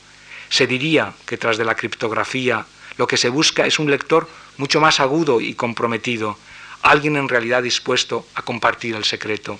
[0.49, 2.65] se diría que tras de la criptografía
[2.97, 6.37] lo que se busca es un lector mucho más agudo y comprometido,
[6.81, 9.59] alguien en realidad dispuesto a compartir el secreto.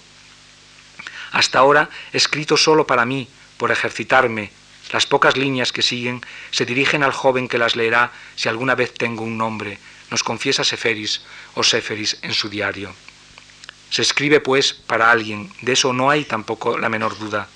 [1.31, 3.27] Hasta ahora, escrito solo para mí,
[3.57, 4.51] por ejercitarme,
[4.91, 6.21] las pocas líneas que siguen
[6.51, 9.79] se dirigen al joven que las leerá si alguna vez tengo un nombre,
[10.11, 11.21] nos confiesa Seferis
[11.55, 12.93] o Seferis en su diario.
[13.89, 17.47] Se escribe, pues, para alguien, de eso no hay tampoco la menor duda.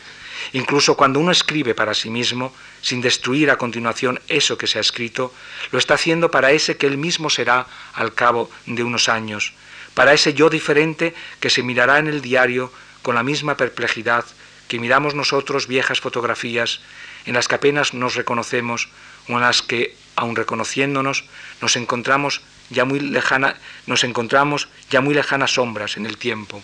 [0.53, 4.81] Incluso cuando uno escribe para sí mismo, sin destruir a continuación eso que se ha
[4.81, 5.33] escrito,
[5.71, 9.53] lo está haciendo para ese que él mismo será al cabo de unos años,
[9.93, 12.71] para ese yo diferente que se mirará en el diario
[13.01, 14.25] con la misma perplejidad
[14.69, 16.79] que miramos nosotros viejas fotografías
[17.25, 18.89] en las que apenas nos reconocemos
[19.27, 21.25] o en las que, aun reconociéndonos,
[21.59, 26.61] nos encontramos ya muy lejana, nos encontramos ya muy lejanas sombras en el tiempo.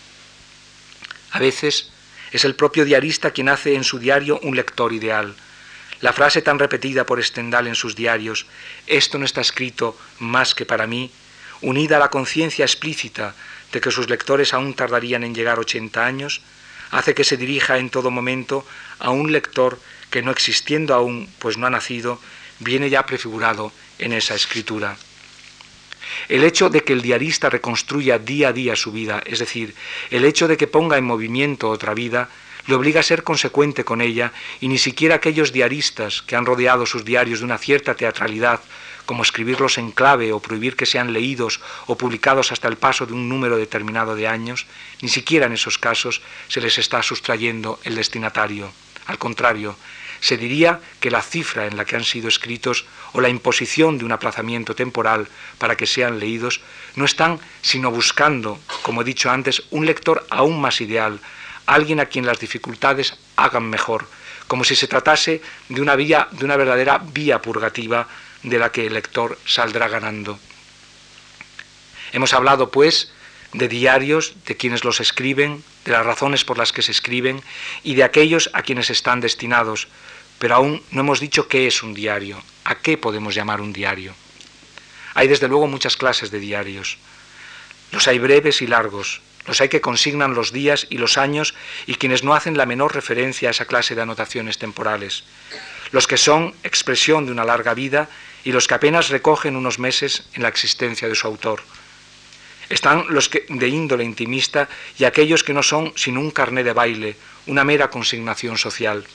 [1.31, 1.91] A veces
[2.35, 5.33] es el propio diarista quien hace en su diario un lector ideal.
[6.01, 8.45] La frase tan repetida por Stendhal en sus diarios,
[8.87, 11.11] esto no está escrito más que para mí,
[11.61, 13.33] unida a la conciencia explícita
[13.71, 16.41] de que sus lectores aún tardarían en llegar 80 años,
[16.91, 18.67] hace que se dirija en todo momento
[18.99, 19.79] a un lector
[20.09, 22.19] que no existiendo aún, pues no ha nacido,
[22.59, 24.97] viene ya prefigurado en esa escritura.
[26.29, 29.75] El hecho de que el diarista reconstruya día a día su vida, es decir,
[30.11, 32.29] el hecho de que ponga en movimiento otra vida,
[32.67, 36.85] le obliga a ser consecuente con ella y ni siquiera aquellos diaristas que han rodeado
[36.85, 38.61] sus diarios de una cierta teatralidad,
[39.05, 43.13] como escribirlos en clave o prohibir que sean leídos o publicados hasta el paso de
[43.13, 44.65] un número determinado de años,
[45.01, 48.71] ni siquiera en esos casos se les está sustrayendo el destinatario.
[49.05, 49.77] Al contrario,
[50.19, 54.05] se diría que la cifra en la que han sido escritos o la imposición de
[54.05, 56.61] un aplazamiento temporal para que sean leídos
[56.95, 61.19] no están sino buscando, como he dicho antes, un lector aún más ideal,
[61.65, 64.07] alguien a quien las dificultades hagan mejor,
[64.47, 68.07] como si se tratase de una vía, de una verdadera vía purgativa
[68.43, 70.39] de la que el lector saldrá ganando.
[72.11, 73.11] Hemos hablado, pues,
[73.57, 77.41] de diarios, de quienes los escriben, de las razones por las que se escriben
[77.83, 79.87] y de aquellos a quienes están destinados,
[80.39, 84.13] pero aún no hemos dicho qué es un diario, a qué podemos llamar un diario.
[85.13, 86.97] Hay desde luego muchas clases de diarios.
[87.91, 91.55] Los hay breves y largos, los hay que consignan los días y los años
[91.87, 95.23] y quienes no hacen la menor referencia a esa clase de anotaciones temporales,
[95.91, 98.09] los que son expresión de una larga vida
[98.43, 101.61] y los que apenas recogen unos meses en la existencia de su autor.
[102.69, 107.15] Están los de índole intimista y aquellos que no son sino un carné de baile,
[107.47, 109.05] una mera consignación social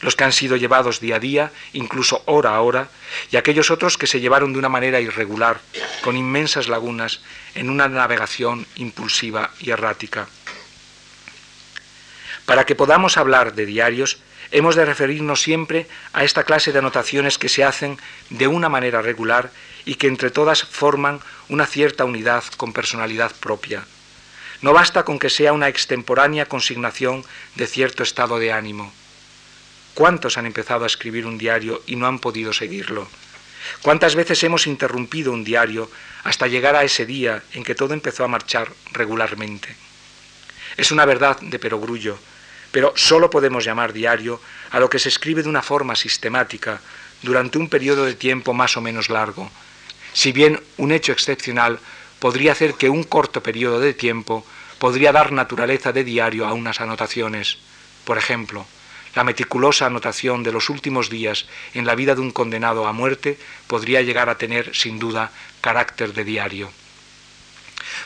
[0.00, 2.88] los que han sido llevados día a día, incluso hora a hora,
[3.30, 5.60] y aquellos otros que se llevaron de una manera irregular,
[6.02, 7.20] con inmensas lagunas,
[7.54, 10.28] en una navegación impulsiva y errática.
[12.46, 14.18] Para que podamos hablar de diarios,
[14.50, 17.98] hemos de referirnos siempre a esta clase de anotaciones que se hacen
[18.30, 19.50] de una manera regular
[19.84, 21.20] y que entre todas forman
[21.50, 23.84] una cierta unidad con personalidad propia.
[24.62, 27.24] No basta con que sea una extemporánea consignación
[27.56, 28.92] de cierto estado de ánimo
[29.94, 33.08] ¿Cuántos han empezado a escribir un diario y no han podido seguirlo?
[33.82, 35.90] ¿Cuántas veces hemos interrumpido un diario
[36.24, 39.76] hasta llegar a ese día en que todo empezó a marchar regularmente?
[40.76, 42.18] Es una verdad de perogrullo,
[42.70, 44.40] pero solo podemos llamar diario
[44.70, 46.80] a lo que se escribe de una forma sistemática
[47.20, 49.50] durante un periodo de tiempo más o menos largo,
[50.12, 51.78] si bien un hecho excepcional
[52.18, 54.44] podría hacer que un corto periodo de tiempo
[54.78, 57.58] podría dar naturaleza de diario a unas anotaciones.
[58.04, 58.66] Por ejemplo,
[59.14, 63.38] la meticulosa anotación de los últimos días en la vida de un condenado a muerte
[63.66, 66.70] podría llegar a tener, sin duda, carácter de diario.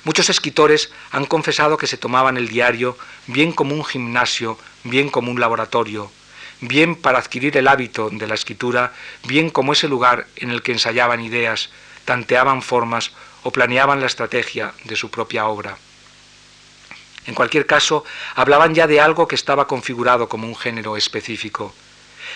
[0.05, 2.97] Muchos escritores han confesado que se tomaban el diario
[3.27, 6.11] bien como un gimnasio, bien como un laboratorio,
[6.61, 8.93] bien para adquirir el hábito de la escritura,
[9.25, 11.71] bien como ese lugar en el que ensayaban ideas,
[12.05, 15.77] tanteaban formas o planeaban la estrategia de su propia obra.
[17.27, 21.75] En cualquier caso, hablaban ya de algo que estaba configurado como un género específico.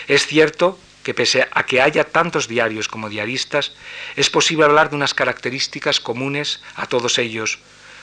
[0.07, 3.71] Es cierto que pese a que haya tantos diarios como diaristas,
[4.15, 7.59] es posible hablar de unas características comunes a todos ellos,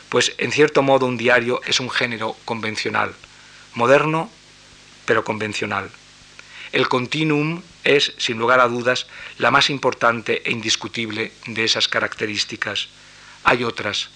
[0.09, 3.14] pues en cierto modo un diario es un género convencional,
[3.75, 4.31] moderno
[5.05, 5.91] pero convencional.
[6.77, 9.07] El continuum es, sin lugar a dudas,
[9.39, 12.89] la más importante e indiscutible de esas características.
[13.45, 14.11] Hay otras,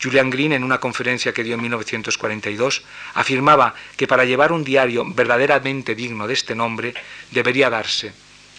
[0.00, 2.84] Julian Green, en una conferencia que dio en 1942,
[3.14, 6.94] afirmaba que para llevar un diario verdaderamente digno de este nombre
[7.32, 8.12] debería darse,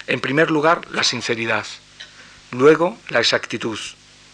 [0.06, 1.66] en primer lugar, la sinceridad,
[2.52, 3.80] luego la exactitud,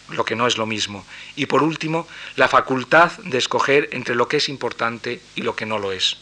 [0.10, 1.06] lo que no es lo mismo,
[1.36, 2.08] y por último,
[2.38, 6.18] la facultad de escoger entre lo que es importante y lo que no lo es.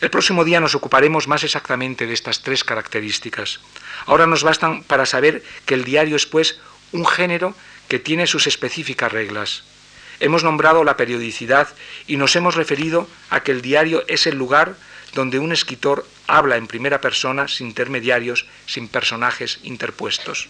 [0.00, 3.58] El próximo día nos ocuparemos más exactamente de estas tres características.
[4.06, 6.60] Ahora nos bastan para saber que el diario es, pues,
[6.92, 7.54] un género
[7.88, 9.64] que tiene sus específicas reglas.
[10.20, 11.68] Hemos nombrado la periodicidad
[12.06, 14.76] y nos hemos referido a que el diario es el lugar
[15.14, 20.48] donde un escritor habla en primera persona sin intermediarios, sin personajes interpuestos.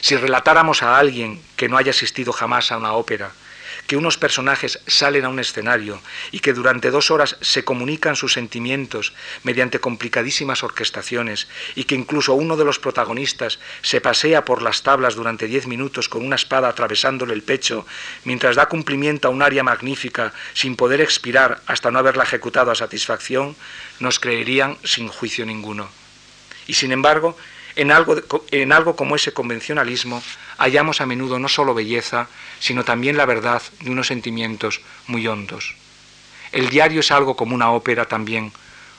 [0.00, 3.32] Si relatáramos a alguien que no haya asistido jamás a una ópera,
[3.86, 6.00] que unos personajes salen a un escenario
[6.32, 9.12] y que durante dos horas se comunican sus sentimientos
[9.42, 15.14] mediante complicadísimas orquestaciones y que incluso uno de los protagonistas se pasea por las tablas
[15.14, 17.86] durante diez minutos con una espada atravesándole el pecho
[18.24, 22.74] mientras da cumplimiento a un aria magnífica sin poder expirar hasta no haberla ejecutado a
[22.74, 23.56] satisfacción,
[24.00, 25.88] nos creerían sin juicio ninguno.
[26.66, 27.36] Y sin embargo,
[27.76, 28.16] en algo,
[28.50, 30.22] en algo como ese convencionalismo
[30.58, 32.28] hallamos a menudo no solo belleza,
[32.60, 35.74] sino también la verdad de unos sentimientos muy hondos.
[36.52, 38.52] El diario es algo como una ópera también,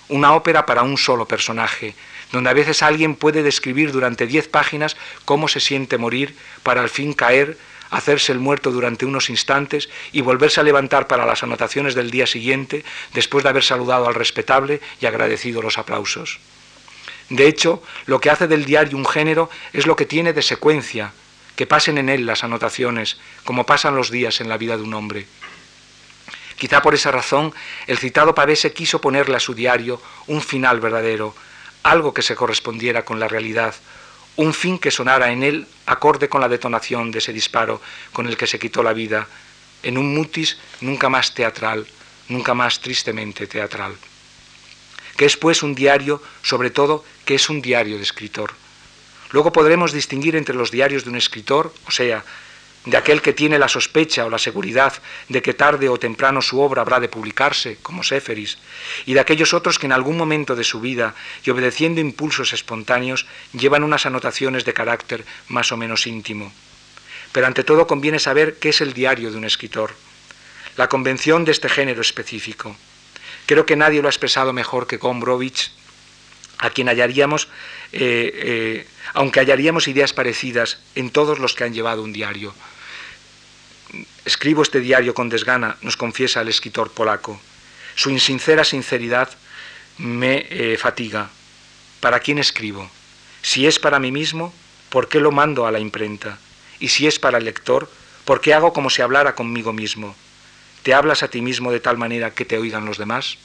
[0.10, 1.96] una ópera para un solo personaje,
[2.32, 6.90] donde a veces alguien puede describir durante diez páginas cómo se siente morir para al
[6.90, 7.58] fin caer,
[7.92, 12.28] hacerse el muerto durante unos instantes y volverse a levantar para las anotaciones del día
[12.28, 16.40] siguiente después de haber saludado al respetable y agradecido los aplausos.
[17.30, 21.14] De hecho, lo que hace del diario un género es lo que tiene de secuencia,
[21.56, 24.94] que pasen en él las anotaciones, como pasan los días en la vida de un
[24.94, 25.26] hombre.
[26.58, 27.54] Quizá por esa razón
[27.88, 31.36] el citado Pavese quiso ponerle a su diario un final verdadero,
[31.84, 33.76] algo que se correspondiera con la realidad,
[34.38, 38.38] un fin que sonara en él acorde con la detonación de ese disparo con el
[38.38, 39.28] que se quitó la vida,
[39.84, 41.86] en un mutis nunca más teatral,
[42.30, 43.96] nunca más tristemente teatral.
[45.18, 48.54] Que es pues un diario, sobre todo, que es un diario de escritor
[49.36, 52.24] Luego podremos distinguir entre los diarios de un escritor, o sea,
[52.86, 54.94] de aquel que tiene la sospecha o la seguridad
[55.28, 58.60] de que tarde o temprano su obra habrá de publicarse, como Séferis,
[59.06, 63.26] y de aquellos otros que en algún momento de su vida y obedeciendo impulsos espontáneos
[63.52, 66.54] llevan unas anotaciones de carácter más o menos íntimo.
[67.34, 69.96] Pero ante todo conviene saber qué es el diario de un escritor,
[70.78, 72.78] la convención de este género específico.
[73.46, 75.72] Creo que nadie lo ha expresado mejor que Gombrowicz,
[76.58, 77.48] a quien hallaríamos
[77.98, 82.54] eh, eh, aunque hallaríamos ideas parecidas en todos los que han llevado un diario.
[84.26, 87.40] Escribo este diario con desgana, nos confiesa el escritor polaco.
[87.96, 89.30] Su insincera sinceridad
[89.98, 91.30] me eh, fatiga.
[92.02, 92.90] ¿Para quién escribo?
[93.42, 94.54] Si es para mí mismo,
[94.90, 96.38] ¿por qué lo mando a la imprenta?
[96.80, 97.90] Y si es para el lector,
[98.26, 100.16] ¿por qué hago como si hablara conmigo mismo?
[100.86, 103.40] ¿Te hablas a ti mismo de tal manera que te oigan los demás?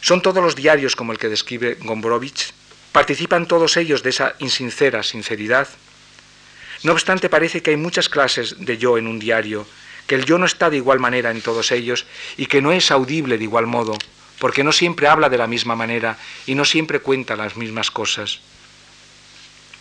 [0.00, 2.50] Son todos los diarios como el que describe Gombrowicz
[2.90, 5.68] Participan todos ellos de esa insincera sinceridad.
[6.82, 9.64] No obstante, parece que hay muchas clases de yo en un diario,
[10.08, 12.04] que el yo no está de igual manera en todos ellos
[12.36, 13.96] y que no es audible de igual modo,
[14.40, 18.40] porque no siempre habla de la misma manera y no siempre cuenta las mismas cosas.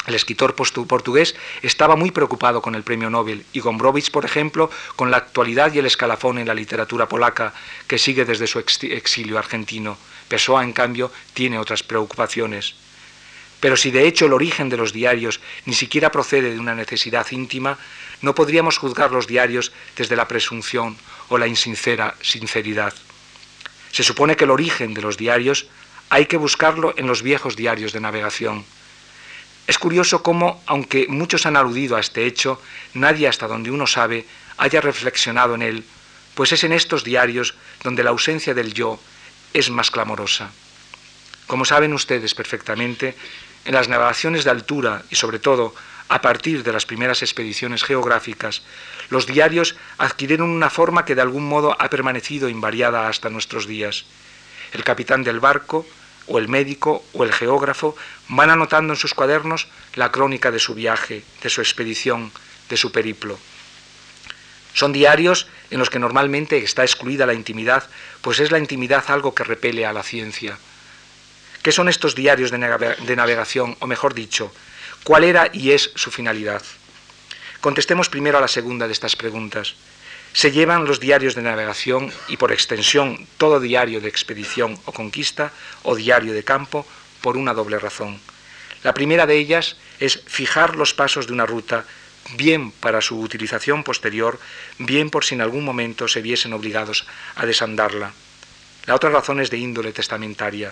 [0.07, 5.11] El escritor portugués estaba muy preocupado con el premio Nobel y Gombrowicz, por ejemplo, con
[5.11, 7.53] la actualidad y el escalafón en la literatura polaca
[7.87, 9.97] que sigue desde su exilio argentino.
[10.29, 12.75] Pessoa, en cambio, tiene otras preocupaciones.
[13.59, 17.27] Pero si de hecho el origen de los diarios ni siquiera procede de una necesidad
[17.31, 17.77] íntima,
[18.21, 20.95] no podríamos juzgar los diarios desde la presunción
[21.27, 22.93] o la insincera sinceridad.
[23.91, 25.67] Se supone que el origen de los diarios
[26.09, 28.63] hay que buscarlo en los viejos diarios de navegación.
[29.67, 32.61] Es curioso cómo, aunque muchos han aludido a este hecho,
[32.93, 34.25] nadie hasta donde uno sabe
[34.57, 35.83] haya reflexionado en él,
[36.35, 37.53] pues es en estos diarios
[37.83, 38.99] donde la ausencia del yo
[39.53, 40.51] es más clamorosa.
[41.47, 43.15] Como saben ustedes perfectamente,
[43.65, 45.75] en las navegaciones de altura y sobre todo
[46.07, 48.61] a partir de las primeras expediciones geográficas,
[49.09, 54.05] los diarios adquirieron una forma que de algún modo ha permanecido invariada hasta nuestros días.
[54.71, 55.85] El capitán del barco,
[56.27, 57.95] o el médico, o el geógrafo
[58.27, 62.31] van anotando en sus cuadernos la crónica de su viaje, de su expedición,
[62.69, 63.39] de su periplo.
[64.73, 67.89] Son diarios en los que normalmente está excluida la intimidad,
[68.21, 70.57] pues es la intimidad algo que repele a la ciencia.
[71.63, 74.53] ¿Qué son estos diarios de, navegación, o mejor dicho,
[75.03, 76.61] cuál era y es su finalidad?
[77.59, 79.73] Contestemos primero a la segunda de estas preguntas.
[80.37, 85.51] Se llevan los diarios de navegación y por extensión todo diario de expedición o conquista
[85.81, 86.85] o diario de campo
[87.25, 88.21] por una doble razón.
[88.83, 91.85] La primera de ellas es fijar los pasos de una ruta,
[92.37, 94.39] bien para su utilización posterior,
[94.77, 98.13] bien por si en algún momento se viesen obligados a desandarla.
[98.85, 100.71] La otra razón es de índole testamentaria.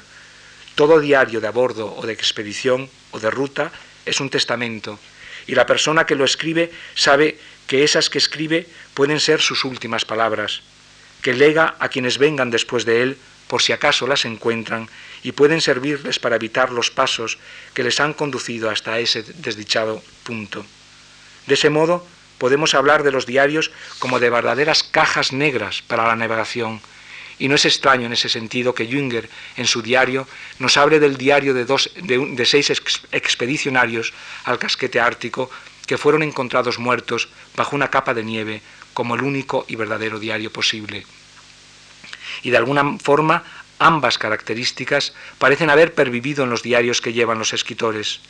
[0.76, 3.72] Todo diario de a bordo o de expedición o de ruta
[4.06, 5.00] es un testamento
[5.48, 7.38] y la persona que lo escribe sabe
[7.68, 10.62] que esas que escribe pueden ser sus últimas palabras,
[11.22, 14.90] que lega a quienes vengan después de él por si acaso las encuentran
[15.24, 17.38] y pueden servirles para evitar los pasos
[17.74, 20.66] que les han conducido hasta ese desdichado punto.
[21.48, 22.06] De ese modo,
[22.38, 26.82] podemos hablar de los diarios como de verdaderas cajas negras para la navegación,
[27.38, 30.26] Y no es extraño en ese sentido que Jünger, en su diario,
[30.60, 32.72] nos hable del diario de, dos, de, seis
[33.12, 34.14] expedicionarios
[34.46, 35.52] al casquete ártico
[35.88, 38.62] que fueron encontrados muertos bajo una capa de nieve
[38.94, 41.06] como el único y verdadero diario posible.
[42.44, 43.44] Y de alguna forma
[43.80, 48.22] ambas características parecen haber pervivido en los diarios que llevan los escritores.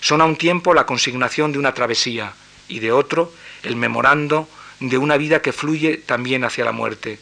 [0.00, 2.34] Son a un tiempo la consignación de una travesía
[2.68, 3.32] y de otro
[3.62, 4.48] el memorando
[4.80, 7.18] de una vida que fluye también hacia la muerte.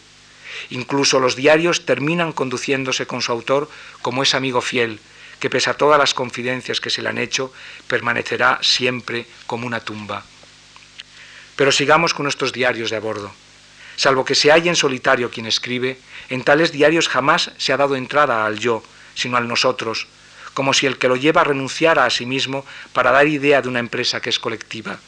[0.71, 3.71] Incluso los diarios terminan conduciéndose con su autor
[4.03, 5.01] como ese amigo fiel,
[5.41, 7.53] que pese a todas las confidencias que se le han hecho,
[7.89, 10.23] permanecerá siempre como una tumba.
[11.57, 13.33] Pero sigamos con nuestros diarios de a bordo.
[13.97, 17.97] Salvo que se halle en solitario quien escribe, en tales diarios jamás se ha dado
[17.97, 18.83] entrada al yo,
[19.15, 20.07] sino al nosotros,
[20.55, 23.79] como si el que lo lleva renunciara a sí mismo para dar idea de una
[23.79, 24.99] empresa que es colectiva.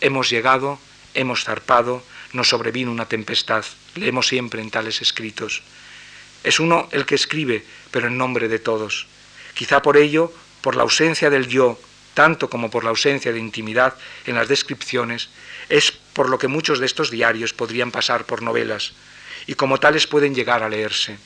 [0.00, 0.78] Hemos llegado,
[1.14, 2.02] hemos zarpado,
[2.32, 3.64] nos sobrevino una tempestad,
[3.94, 5.62] leemos siempre en tales escritos.
[6.44, 9.06] Es uno el que escribe, pero en nombre de todos.
[9.54, 11.78] Quizá por ello, por la ausencia del yo,
[12.14, 13.94] tanto como por la ausencia de intimidad
[14.26, 15.28] en las descripciones,
[15.68, 18.92] es por lo que muchos de estos diarios podrían pasar por novelas,
[19.46, 21.16] y como tales pueden llegar a leerse.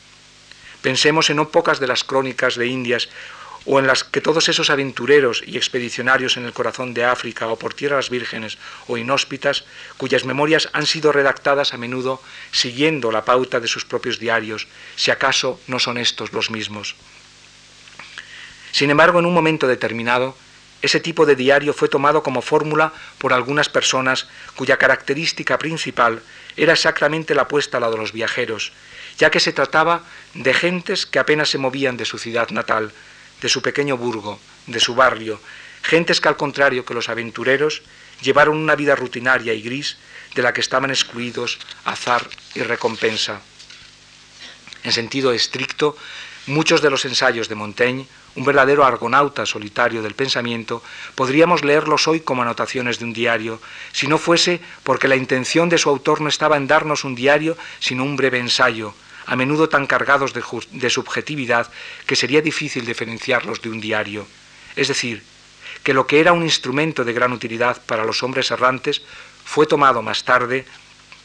[0.83, 3.09] Pensemos en no pocas de las crónicas de Indias
[3.65, 7.59] o en las que todos esos aventureros y expedicionarios en el corazón de África o
[7.59, 9.65] por tierras vírgenes o inhóspitas,
[9.97, 12.23] cuyas memorias han sido redactadas a menudo
[12.53, 16.95] siguiendo la pauta de sus propios diarios, si acaso no son estos los mismos.
[18.77, 20.37] Sin embargo, en un momento determinado,
[20.83, 26.21] ese tipo de diario fue tomado como fórmula por algunas personas cuya característica principal
[26.59, 28.75] era exactamente la puesta a la de los viajeros,
[29.17, 30.03] ya que se trataba
[30.35, 32.93] de gentes que apenas se movían de su ciudad natal,
[33.41, 35.41] de su pequeño burgo, de su barrio,
[35.81, 37.81] gentes que al contrario que los aventureros
[38.21, 39.97] llevaron una vida rutinaria y gris
[40.35, 43.41] de la que estaban excluidos azar y recompensa.
[44.85, 45.97] En sentido estricto,
[46.47, 50.83] muchos de los ensayos de Montaigne, un verdadero argonauta solitario del pensamiento,
[51.15, 53.61] podríamos leerlos hoy como anotaciones de un diario,
[53.93, 57.57] si no fuese porque la intención de su autor no estaba en darnos un diario,
[57.81, 58.95] sino un breve ensayo,
[59.27, 61.71] a menudo tan cargados de, subjetividad
[62.07, 64.27] que sería difícil diferenciarlos de un diario.
[64.77, 65.25] Es decir,
[65.83, 69.03] que lo que era un instrumento de gran utilidad para los hombres errantes
[69.45, 70.65] fue tomado más tarde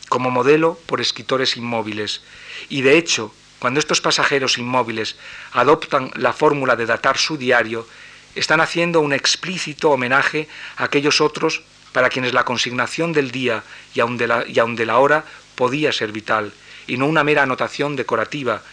[0.09, 2.21] como modelo por escritores inmóviles,
[2.69, 5.17] y de hecho, cuando estos pasajeros inmóviles
[5.51, 7.87] adoptan la fórmula de datar su diario,
[8.33, 13.61] están haciendo un explícito homenaje a aquellos otros para quienes la consignación del día
[13.93, 16.51] y aun de la, y aun de la hora podía ser vital,
[16.87, 18.63] y no una mera anotación decorativa,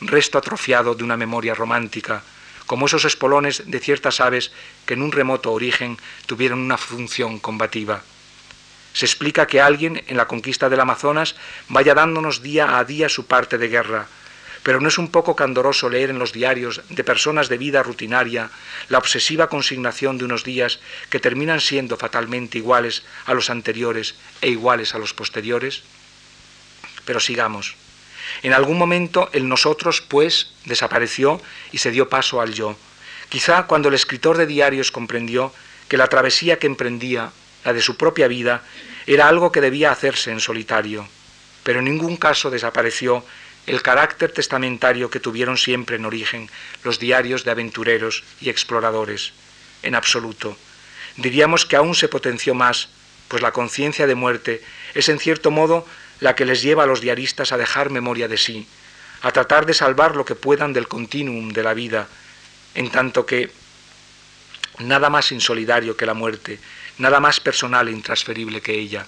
[0.00, 2.22] resto atrofiado de una memoria romántica,
[2.64, 4.50] como esos espolones de ciertas aves
[4.86, 8.00] que en un remoto origen tuvieron una función combativa.
[8.94, 11.36] Se explica que alguien en la conquista del Amazonas
[11.68, 14.08] vaya dándonos día a día su parte de guerra,
[14.68, 18.50] pero no es un poco candoroso leer en los diarios de personas de vida rutinaria
[18.90, 24.50] la obsesiva consignación de unos días que terminan siendo fatalmente iguales a los anteriores e
[24.50, 25.84] iguales a los posteriores.
[27.06, 27.76] Pero sigamos.
[28.42, 31.40] En algún momento el nosotros, pues, desapareció
[31.72, 32.76] y se dio paso al yo.
[33.30, 35.50] Quizá cuando el escritor de diarios comprendió
[35.88, 37.32] que la travesía que emprendía,
[37.64, 38.60] la de su propia vida,
[39.06, 41.08] era algo que debía hacerse en solitario.
[41.62, 43.24] Pero en ningún caso desapareció
[43.66, 46.50] el carácter testamentario que tuvieron siempre en origen
[46.84, 49.32] los diarios de aventureros y exploradores.
[49.82, 50.56] En absoluto.
[51.16, 52.88] Diríamos que aún se potenció más,
[53.28, 54.62] pues la conciencia de muerte
[54.94, 55.86] es en cierto modo
[56.20, 58.66] la que les lleva a los diaristas a dejar memoria de sí,
[59.22, 62.08] a tratar de salvar lo que puedan del continuum de la vida,
[62.74, 63.50] en tanto que
[64.78, 66.58] nada más insolidario que la muerte,
[66.98, 69.06] nada más personal e intransferible que ella.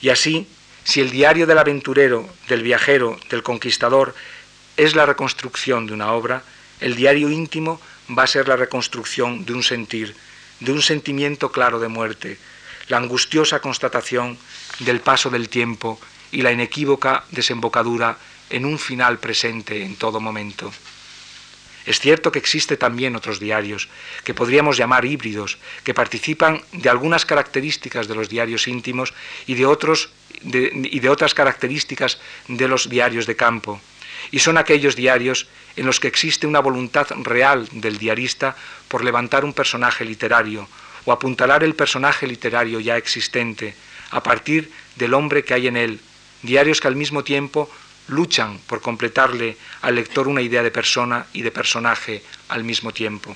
[0.00, 0.46] Y así,
[0.84, 4.14] si el diario del aventurero, del viajero, del conquistador
[4.76, 6.42] es la reconstrucción de una obra,
[6.80, 7.80] el diario íntimo
[8.16, 10.14] va a ser la reconstrucción de un sentir,
[10.60, 12.38] de un sentimiento claro de muerte,
[12.88, 14.36] la angustiosa constatación
[14.80, 15.98] del paso del tiempo
[16.30, 18.18] y la inequívoca desembocadura
[18.50, 20.70] en un final presente en todo momento.
[21.86, 23.88] Es cierto que existe también otros diarios,
[24.24, 29.12] que podríamos llamar híbridos, que participan de algunas características de los diarios íntimos
[29.46, 30.08] y de, otros,
[30.42, 32.18] y de otras características
[32.48, 33.80] de los diarios de campo.
[34.30, 38.56] Y son aquellos diarios en los que existe una voluntad real del diarista
[38.88, 40.68] por levantar un personaje literario
[41.04, 43.74] o apuntalar el personaje literario ya existente,
[44.10, 46.00] a partir del hombre que hay en él,
[46.42, 47.70] diarios que al mismo tiempo
[48.08, 53.34] luchan por completarle al lector una idea de persona y de personaje al mismo tiempo.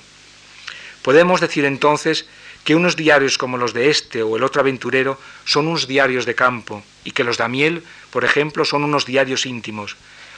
[1.01, 2.27] Podemos decir entonces
[2.63, 6.35] que unos diarios como los de este o el otro aventurero son unos diarios de
[6.35, 9.95] campo y que los de Amiel, por ejemplo, son unos diarios íntimos,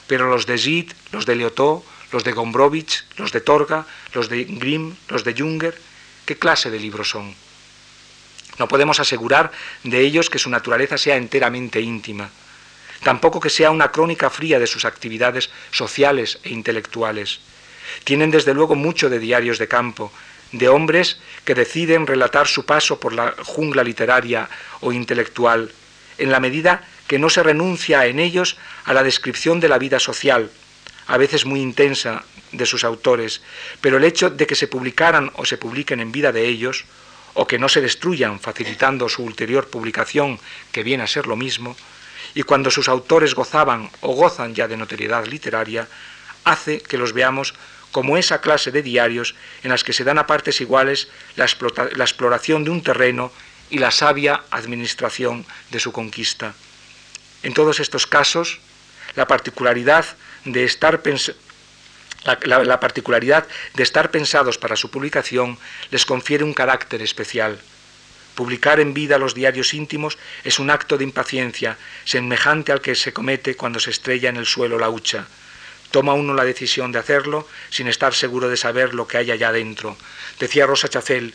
[0.08, 4.44] pero los de Zid, los de Leotó, los de Gombrowicz, los de Torga, los de
[4.44, 5.80] Grimm, los de Junger,
[6.26, 7.34] ¿qué clase de libros son?
[8.60, 9.52] No podemos asegurar
[9.84, 12.30] de ellos que su naturaleza sea enteramente íntima,
[13.04, 17.40] tampoco que sea una crónica fría de sus actividades sociales e intelectuales.
[18.04, 20.12] Tienen desde luego mucho de diarios de campo,
[20.52, 24.50] de hombres que deciden relatar su paso por la jungla literaria
[24.82, 25.72] o intelectual,
[26.18, 30.00] en la medida que no se renuncia en ellos a la descripción de la vida
[30.00, 30.50] social,
[31.08, 33.42] a veces muy intensa, de sus autores,
[33.80, 36.86] pero el hecho de que se publicaran o se publiquen en vida de ellos,
[37.34, 40.40] o que no se destruyan facilitando su ulterior publicación,
[40.72, 41.78] que viene a ser lo mismo,
[42.34, 45.88] y cuando sus autores gozaban o gozan ya de notoriedad literaria,
[46.44, 47.54] hace que los veamos
[47.92, 51.48] como esa clase de diarios en las que se dan a partes iguales la,
[51.96, 53.32] la exploración de un terreno
[53.70, 56.54] y la sabia administración de su conquista.
[57.44, 58.60] En todos estos casos,
[59.16, 60.06] la particularidad
[60.46, 61.02] de estar
[62.24, 65.58] la, particularidad de estar pensados para su publicación
[65.90, 67.60] les confiere un carácter especial.
[68.36, 73.14] Publicar en vida los diarios íntimos es un acto de impaciencia, semejante al que se
[73.14, 75.28] comete cuando se estrella en el suelo la hucha.
[75.92, 79.52] Toma uno la decisión de hacerlo sin estar seguro de saber lo que hay allá
[79.52, 79.98] dentro.
[80.40, 81.34] Decía Rosa Chacel,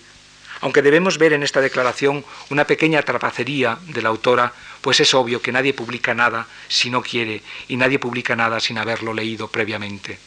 [0.60, 5.42] aunque debemos ver en esta declaración una pequeña trapacería de la autora, pues es obvio
[5.42, 10.18] que nadie publica nada si no quiere y nadie publica nada sin haberlo leído previamente.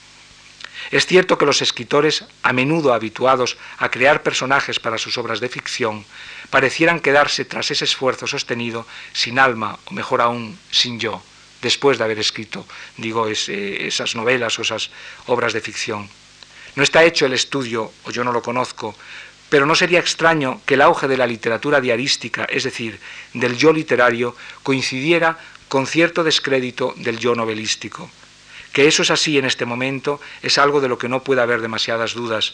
[0.92, 5.50] Es cierto que los escritores, a menudo habituados a crear personajes para sus obras de
[5.50, 6.06] ficción,
[6.50, 11.22] parecieran quedarse tras ese esfuerzo sostenido sin alma, o mejor aún, sin yo,
[11.62, 12.66] después de haber escrito,
[12.98, 14.90] digo, esas novelas o esas
[15.28, 16.10] obras de ficción.
[16.76, 18.96] No está hecho el estudio, o yo no lo conozco,
[19.50, 23.00] pero no sería extraño que el auge de la literatura diarística, es decir,
[23.34, 25.38] del yo literario, coincidiera
[25.68, 28.10] con cierto descrédito del yo novelístico.
[28.74, 31.62] Que eso es así en este momento es algo de lo que no puede haber
[31.62, 32.54] demasiadas dudas.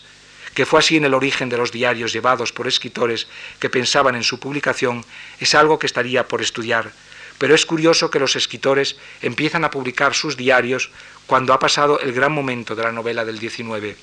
[0.53, 3.27] Que fue así en el origen de los diarios llevados por escritores
[3.59, 5.03] que pensaban en su publicación
[5.39, 6.93] es algo que estaría por estudiar.
[7.37, 10.89] Pero es curioso que los escritores empiezan a publicar sus diarios
[11.25, 13.95] cuando ha pasado el gran momento de la novela del 19.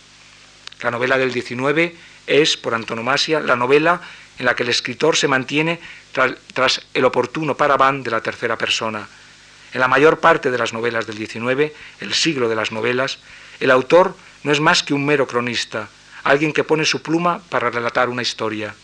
[0.83, 4.01] La novela del 19 es, por antonomasia, la novela
[4.39, 5.81] en la que el escritor se mantiene
[6.13, 9.09] tras, el oportuno paraván de la tercera persona.
[9.73, 13.19] En la mayor parte de las novelas del XIX, el siglo de las novelas,
[13.61, 15.89] el autor no es más que un mero cronista,
[16.25, 18.75] alguien que pone su pluma para relatar una historia.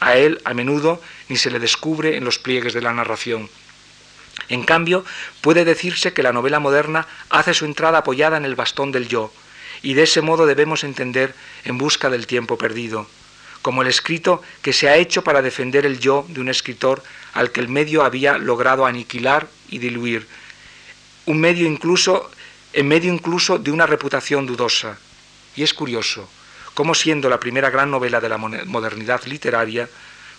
[0.00, 3.48] A él, a menudo, ni se le descubre en los pliegues de la narración.
[4.48, 5.04] En cambio,
[5.40, 9.32] puede decirse que la novela moderna hace su entrada apoyada en el bastón del yo,
[9.82, 11.34] y de ese modo debemos entender
[11.64, 13.06] en busca del tiempo perdido,
[13.62, 17.02] como el escrito que se ha hecho para defender el yo de un escritor
[17.34, 20.26] al que el medio había logrado aniquilar y diluir,
[21.26, 22.30] un medio incluso
[22.72, 24.98] en medio incluso de una reputación dudosa.
[25.56, 26.28] Y es curioso
[26.74, 29.88] cómo siendo la primera gran novela de la modernidad literaria,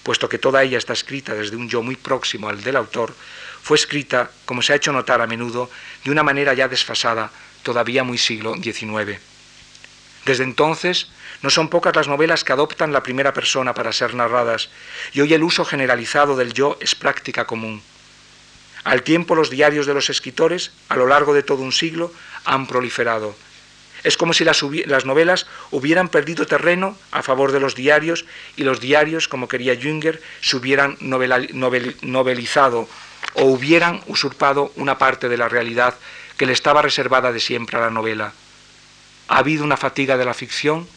[0.03, 3.13] puesto que toda ella está escrita desde un yo muy próximo al del autor,
[3.61, 5.69] fue escrita, como se ha hecho notar a menudo,
[6.03, 7.31] de una manera ya desfasada,
[7.63, 9.19] todavía muy siglo XIX.
[10.25, 11.09] Desde entonces,
[11.41, 14.69] no son pocas las novelas que adoptan la primera persona para ser narradas,
[15.13, 17.81] y hoy el uso generalizado del yo es práctica común.
[18.83, 22.13] Al tiempo los diarios de los escritores, a lo largo de todo un siglo,
[22.45, 23.35] han proliferado.
[24.03, 24.63] Es como si las,
[25.05, 30.21] novelas hubieran perdido terreno a favor de los diarios y los diarios, como quería Jünger,
[30.41, 32.87] se hubieran novelizado
[33.33, 35.95] o hubieran usurpado una parte de la realidad
[36.37, 38.33] que le estaba reservada de siempre a la novela.
[39.27, 40.87] ¿Ha habido una fatiga de la ficción?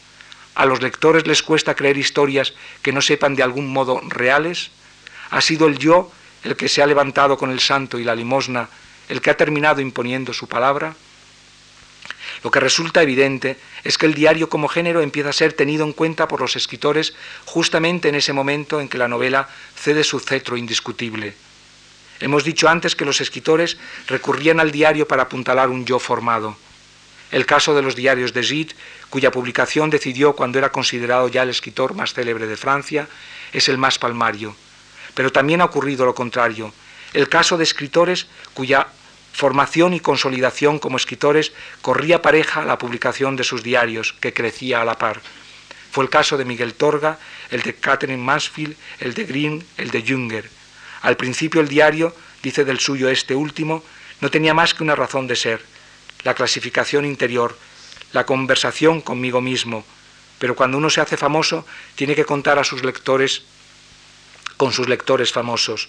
[0.55, 4.70] ¿A los lectores les cuesta creer historias que no sepan de algún modo reales?
[5.30, 6.11] ¿Ha sido el yo
[6.45, 8.68] el que se ha levantado con el santo y la limosna,
[9.09, 10.95] el que ha terminado imponiendo su palabra?
[12.43, 15.93] Lo que resulta evidente es que el diario como género empieza a ser tenido en
[15.93, 17.14] cuenta por los escritores
[17.45, 21.35] justamente en ese momento en que la novela cede su cetro indiscutible.
[22.23, 26.57] Hemos dicho antes que los escritores recurrían al diario para apuntalar un yo formado
[27.33, 28.75] el caso de los diarios de Gide,
[29.11, 33.09] cuya publicación decidió cuando era considerado ya el escritor más célebre de Francia,
[33.53, 34.55] es el más palmario.
[35.14, 36.73] Pero también ha ocurrido lo contrario,
[37.14, 38.87] el caso de escritores cuya
[39.33, 44.83] formación y consolidación como escritores corría pareja a la publicación de sus diarios, que crecía
[44.83, 45.20] a la par.
[45.91, 47.18] Fue el caso de Miguel Torga,
[47.51, 50.62] el de Catherine Mansfield, el de Green, el de Jünger.
[51.03, 53.84] Al principio el diario, dice del suyo este último,
[54.20, 55.61] no tenía más que una razón de ser,
[56.22, 57.59] la clasificación interior,
[58.12, 59.84] la conversación conmigo mismo,
[60.38, 63.42] pero cuando uno se hace famoso tiene que contar a sus lectores
[64.57, 65.88] con sus lectores famosos.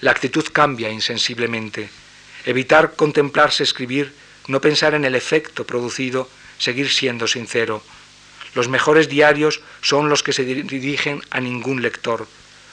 [0.00, 1.90] La actitud cambia insensiblemente.
[2.44, 4.14] Evitar contemplarse escribir
[4.48, 7.82] no pensar en el efecto producido, seguir siendo sincero.
[8.54, 12.26] Los mejores diarios son los que se dirigen a ningún lector,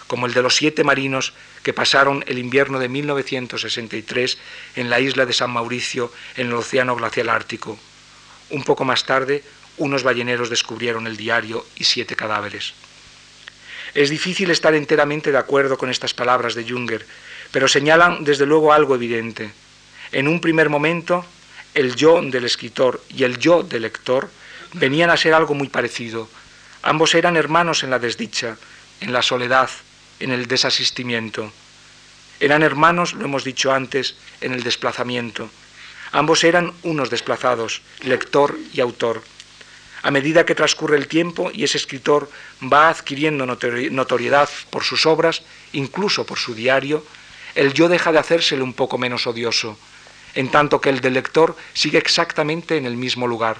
[0.09, 4.39] como el de los siete marinos que pasaron el invierno de 1963
[4.75, 7.77] en la isla de San Mauricio en el Océano Glacial Ártico.
[8.49, 9.43] Un poco más tarde,
[9.77, 12.73] unos balleneros descubrieron el diario y siete cadáveres.
[13.93, 17.05] Es difícil estar enteramente de acuerdo con estas palabras de Junger,
[17.51, 19.51] pero señalan desde luego algo evidente.
[20.11, 21.23] En un primer momento,
[21.75, 24.31] el yo del escritor y el yo del lector
[24.73, 26.27] venían a ser algo muy parecido.
[26.81, 28.57] Ambos eran hermanos en la desdicha,
[29.01, 29.69] en la soledad,
[30.19, 31.51] en el desasistimiento.
[32.39, 35.49] Eran hermanos, lo hemos dicho antes, en el desplazamiento.
[36.11, 39.21] Ambos eran unos desplazados, lector y autor.
[40.01, 45.43] A medida que transcurre el tiempo y ese escritor va adquiriendo notoriedad por sus obras,
[45.73, 47.05] incluso por su diario,
[47.55, 49.77] el yo deja de hacérsele un poco menos odioso,
[50.35, 53.57] en tanto que el del lector sigue exactamente en el mismo lugar.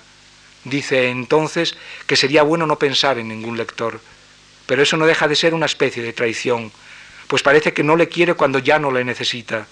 [0.64, 1.76] Dice entonces
[2.08, 4.00] que sería bueno no pensar en ningún lector,
[4.70, 6.72] pero eso no deja de ser una especie de traición,
[7.26, 9.66] pues parece que no le quiere cuando ya no le necesita,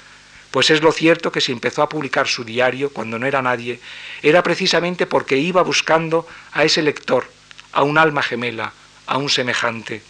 [0.50, 3.80] pues es lo cierto que si empezó a publicar su diario cuando no era nadie,
[4.24, 7.30] era precisamente porque iba buscando a ese lector,
[7.74, 8.74] a un alma gemela,
[9.06, 10.02] a un semejante.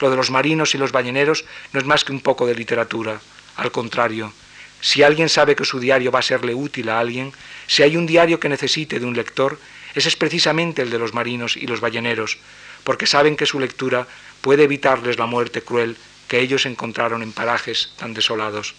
[0.00, 1.44] Lo de los marinos y los balleneros
[1.74, 3.20] no es más que un poco de literatura,
[3.56, 4.32] al contrario.
[4.80, 7.34] Si alguien sabe que su diario va a serle útil a alguien,
[7.66, 9.58] si hay un diario que necesite de un lector,
[9.94, 12.38] ese es precisamente el de los marinos y los balleneros,
[12.86, 14.06] porque saben que su lectura
[14.42, 15.96] puede evitarles la muerte cruel
[16.28, 18.76] que ellos encontraron en parajes tan desolados.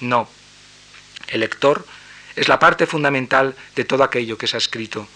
[0.00, 0.28] No,
[1.28, 1.86] el lector
[2.34, 5.06] es la parte fundamental de todo aquello que se ha escrito.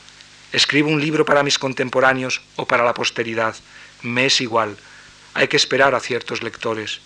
[0.53, 3.57] Escribo un libro para mis contemporáneos o para la posteridad,
[4.03, 4.77] me es igual.
[5.35, 7.01] Hay que esperar a ciertos lectores.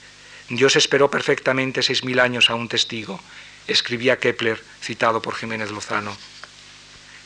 [0.50, 3.18] Dios esperó perfectamente seis mil años a un testigo,
[3.66, 6.14] escribía Kepler, citado por Jiménez Lozano.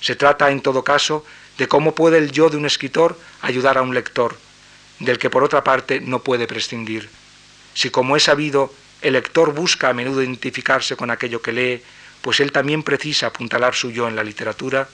[0.01, 1.27] Se trata, en todo caso,
[1.61, 4.35] de cómo puede el yo de un escritor ayudar a un lector,
[4.99, 7.11] del que por otra parte no puede prescindir.
[7.75, 11.83] Si como es sabido, el lector busca a menudo identificarse con aquello que lee,
[12.23, 14.89] pues él también precisa apuntalar su yo en la literatura,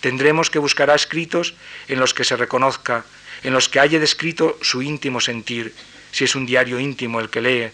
[0.00, 1.54] tendremos que buscar escritos
[1.88, 3.04] en los que se reconozca,
[3.42, 5.74] en los que haya descrito su íntimo sentir,
[6.12, 7.70] si es un diario íntimo el que lee,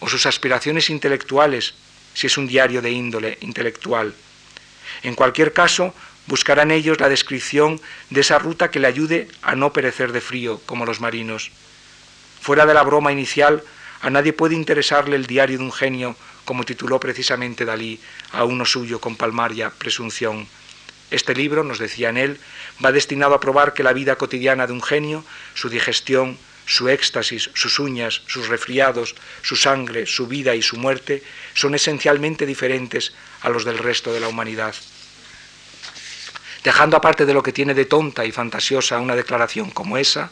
[0.00, 1.72] o sus aspiraciones intelectuales,
[2.12, 4.12] si es un diario de índole intelectual.
[5.02, 5.94] En cualquier caso,
[6.26, 10.60] buscarán ellos la descripción de esa ruta que le ayude a no perecer de frío
[10.66, 11.50] como los marinos.
[12.40, 13.62] Fuera de la broma inicial,
[14.00, 18.00] a nadie puede interesarle el diario de un genio, como tituló precisamente Dalí
[18.32, 20.46] a uno suyo con palmaria presunción.
[21.10, 22.40] Este libro, nos decía en él,
[22.84, 27.50] va destinado a probar que la vida cotidiana de un genio, su digestión, su éxtasis,
[27.54, 31.22] sus uñas, sus resfriados, su sangre, su vida y su muerte
[31.54, 33.12] son esencialmente diferentes
[33.42, 34.74] a los del resto de la humanidad
[36.64, 40.30] dejando aparte de lo que tiene de tonta y fantasiosa una declaración como esa,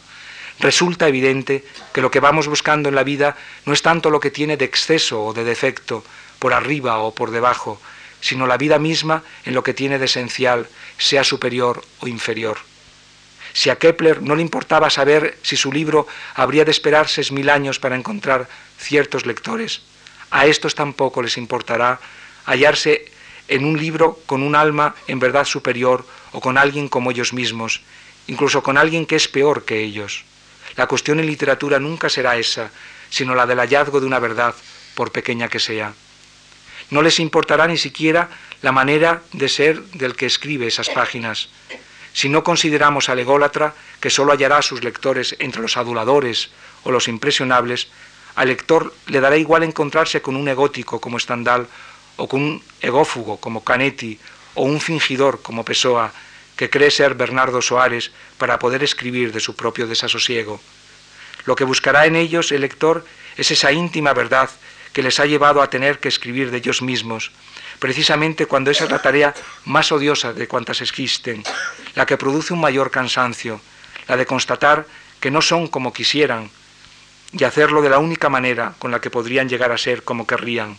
[0.59, 4.31] resulta evidente que lo que vamos buscando en la vida no es tanto lo que
[4.31, 6.05] tiene de exceso o de defecto,
[6.39, 7.81] por arriba o por debajo,
[8.21, 10.69] sino la vida misma en lo que tiene de esencial,
[10.99, 12.59] sea superior o inferior.
[13.53, 17.51] Si a Kepler no le importaba saber si su libro habría de esperar seis mil
[17.51, 19.83] años para encontrar ciertos lectores,
[20.31, 22.01] a estos tampoco les importará
[22.47, 23.11] hallarse
[23.51, 27.83] en un libro con un alma en verdad superior o con alguien como ellos mismos,
[28.29, 30.25] incluso con alguien que es peor que ellos.
[30.77, 32.71] La cuestión en literatura nunca será esa,
[33.11, 34.55] sino la del hallazgo de una verdad,
[34.95, 35.93] por pequeña que sea.
[36.91, 38.31] No les importará ni siquiera
[38.63, 41.49] la manera de ser del que escribe esas páginas.
[42.13, 46.51] Si no consideramos al ególatra, que sólo hallará a sus lectores entre los aduladores
[46.85, 47.89] o los impresionables,
[48.37, 51.67] al lector le dará igual encontrarse con un egótico como Stendhal
[52.21, 54.21] o con un egófugo como Canetti
[54.55, 56.13] o un fingidor como Pessoa,
[56.55, 60.61] que cree ser Bernardo Soares para poder escribir de su propio desasosiego.
[61.47, 63.07] Lo que buscará en ellos el lector
[63.39, 64.51] es esa íntima verdad
[64.93, 67.31] que les ha llevado a tener que escribir de ellos mismos,
[67.79, 69.33] precisamente cuando esa es la tarea
[69.65, 71.43] más odiosa de cuantas existen,
[71.95, 73.63] la que produce un mayor cansancio,
[74.09, 74.85] la de constatar
[75.21, 76.51] que no son como quisieran
[77.33, 80.77] y hacerlo de la única manera con la que podrían llegar a ser como querrían,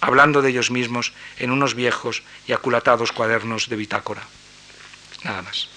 [0.00, 4.22] hablando de ellos mismos en unos viejos y aculatados cuadernos de bitácora.
[5.24, 5.75] Nada más.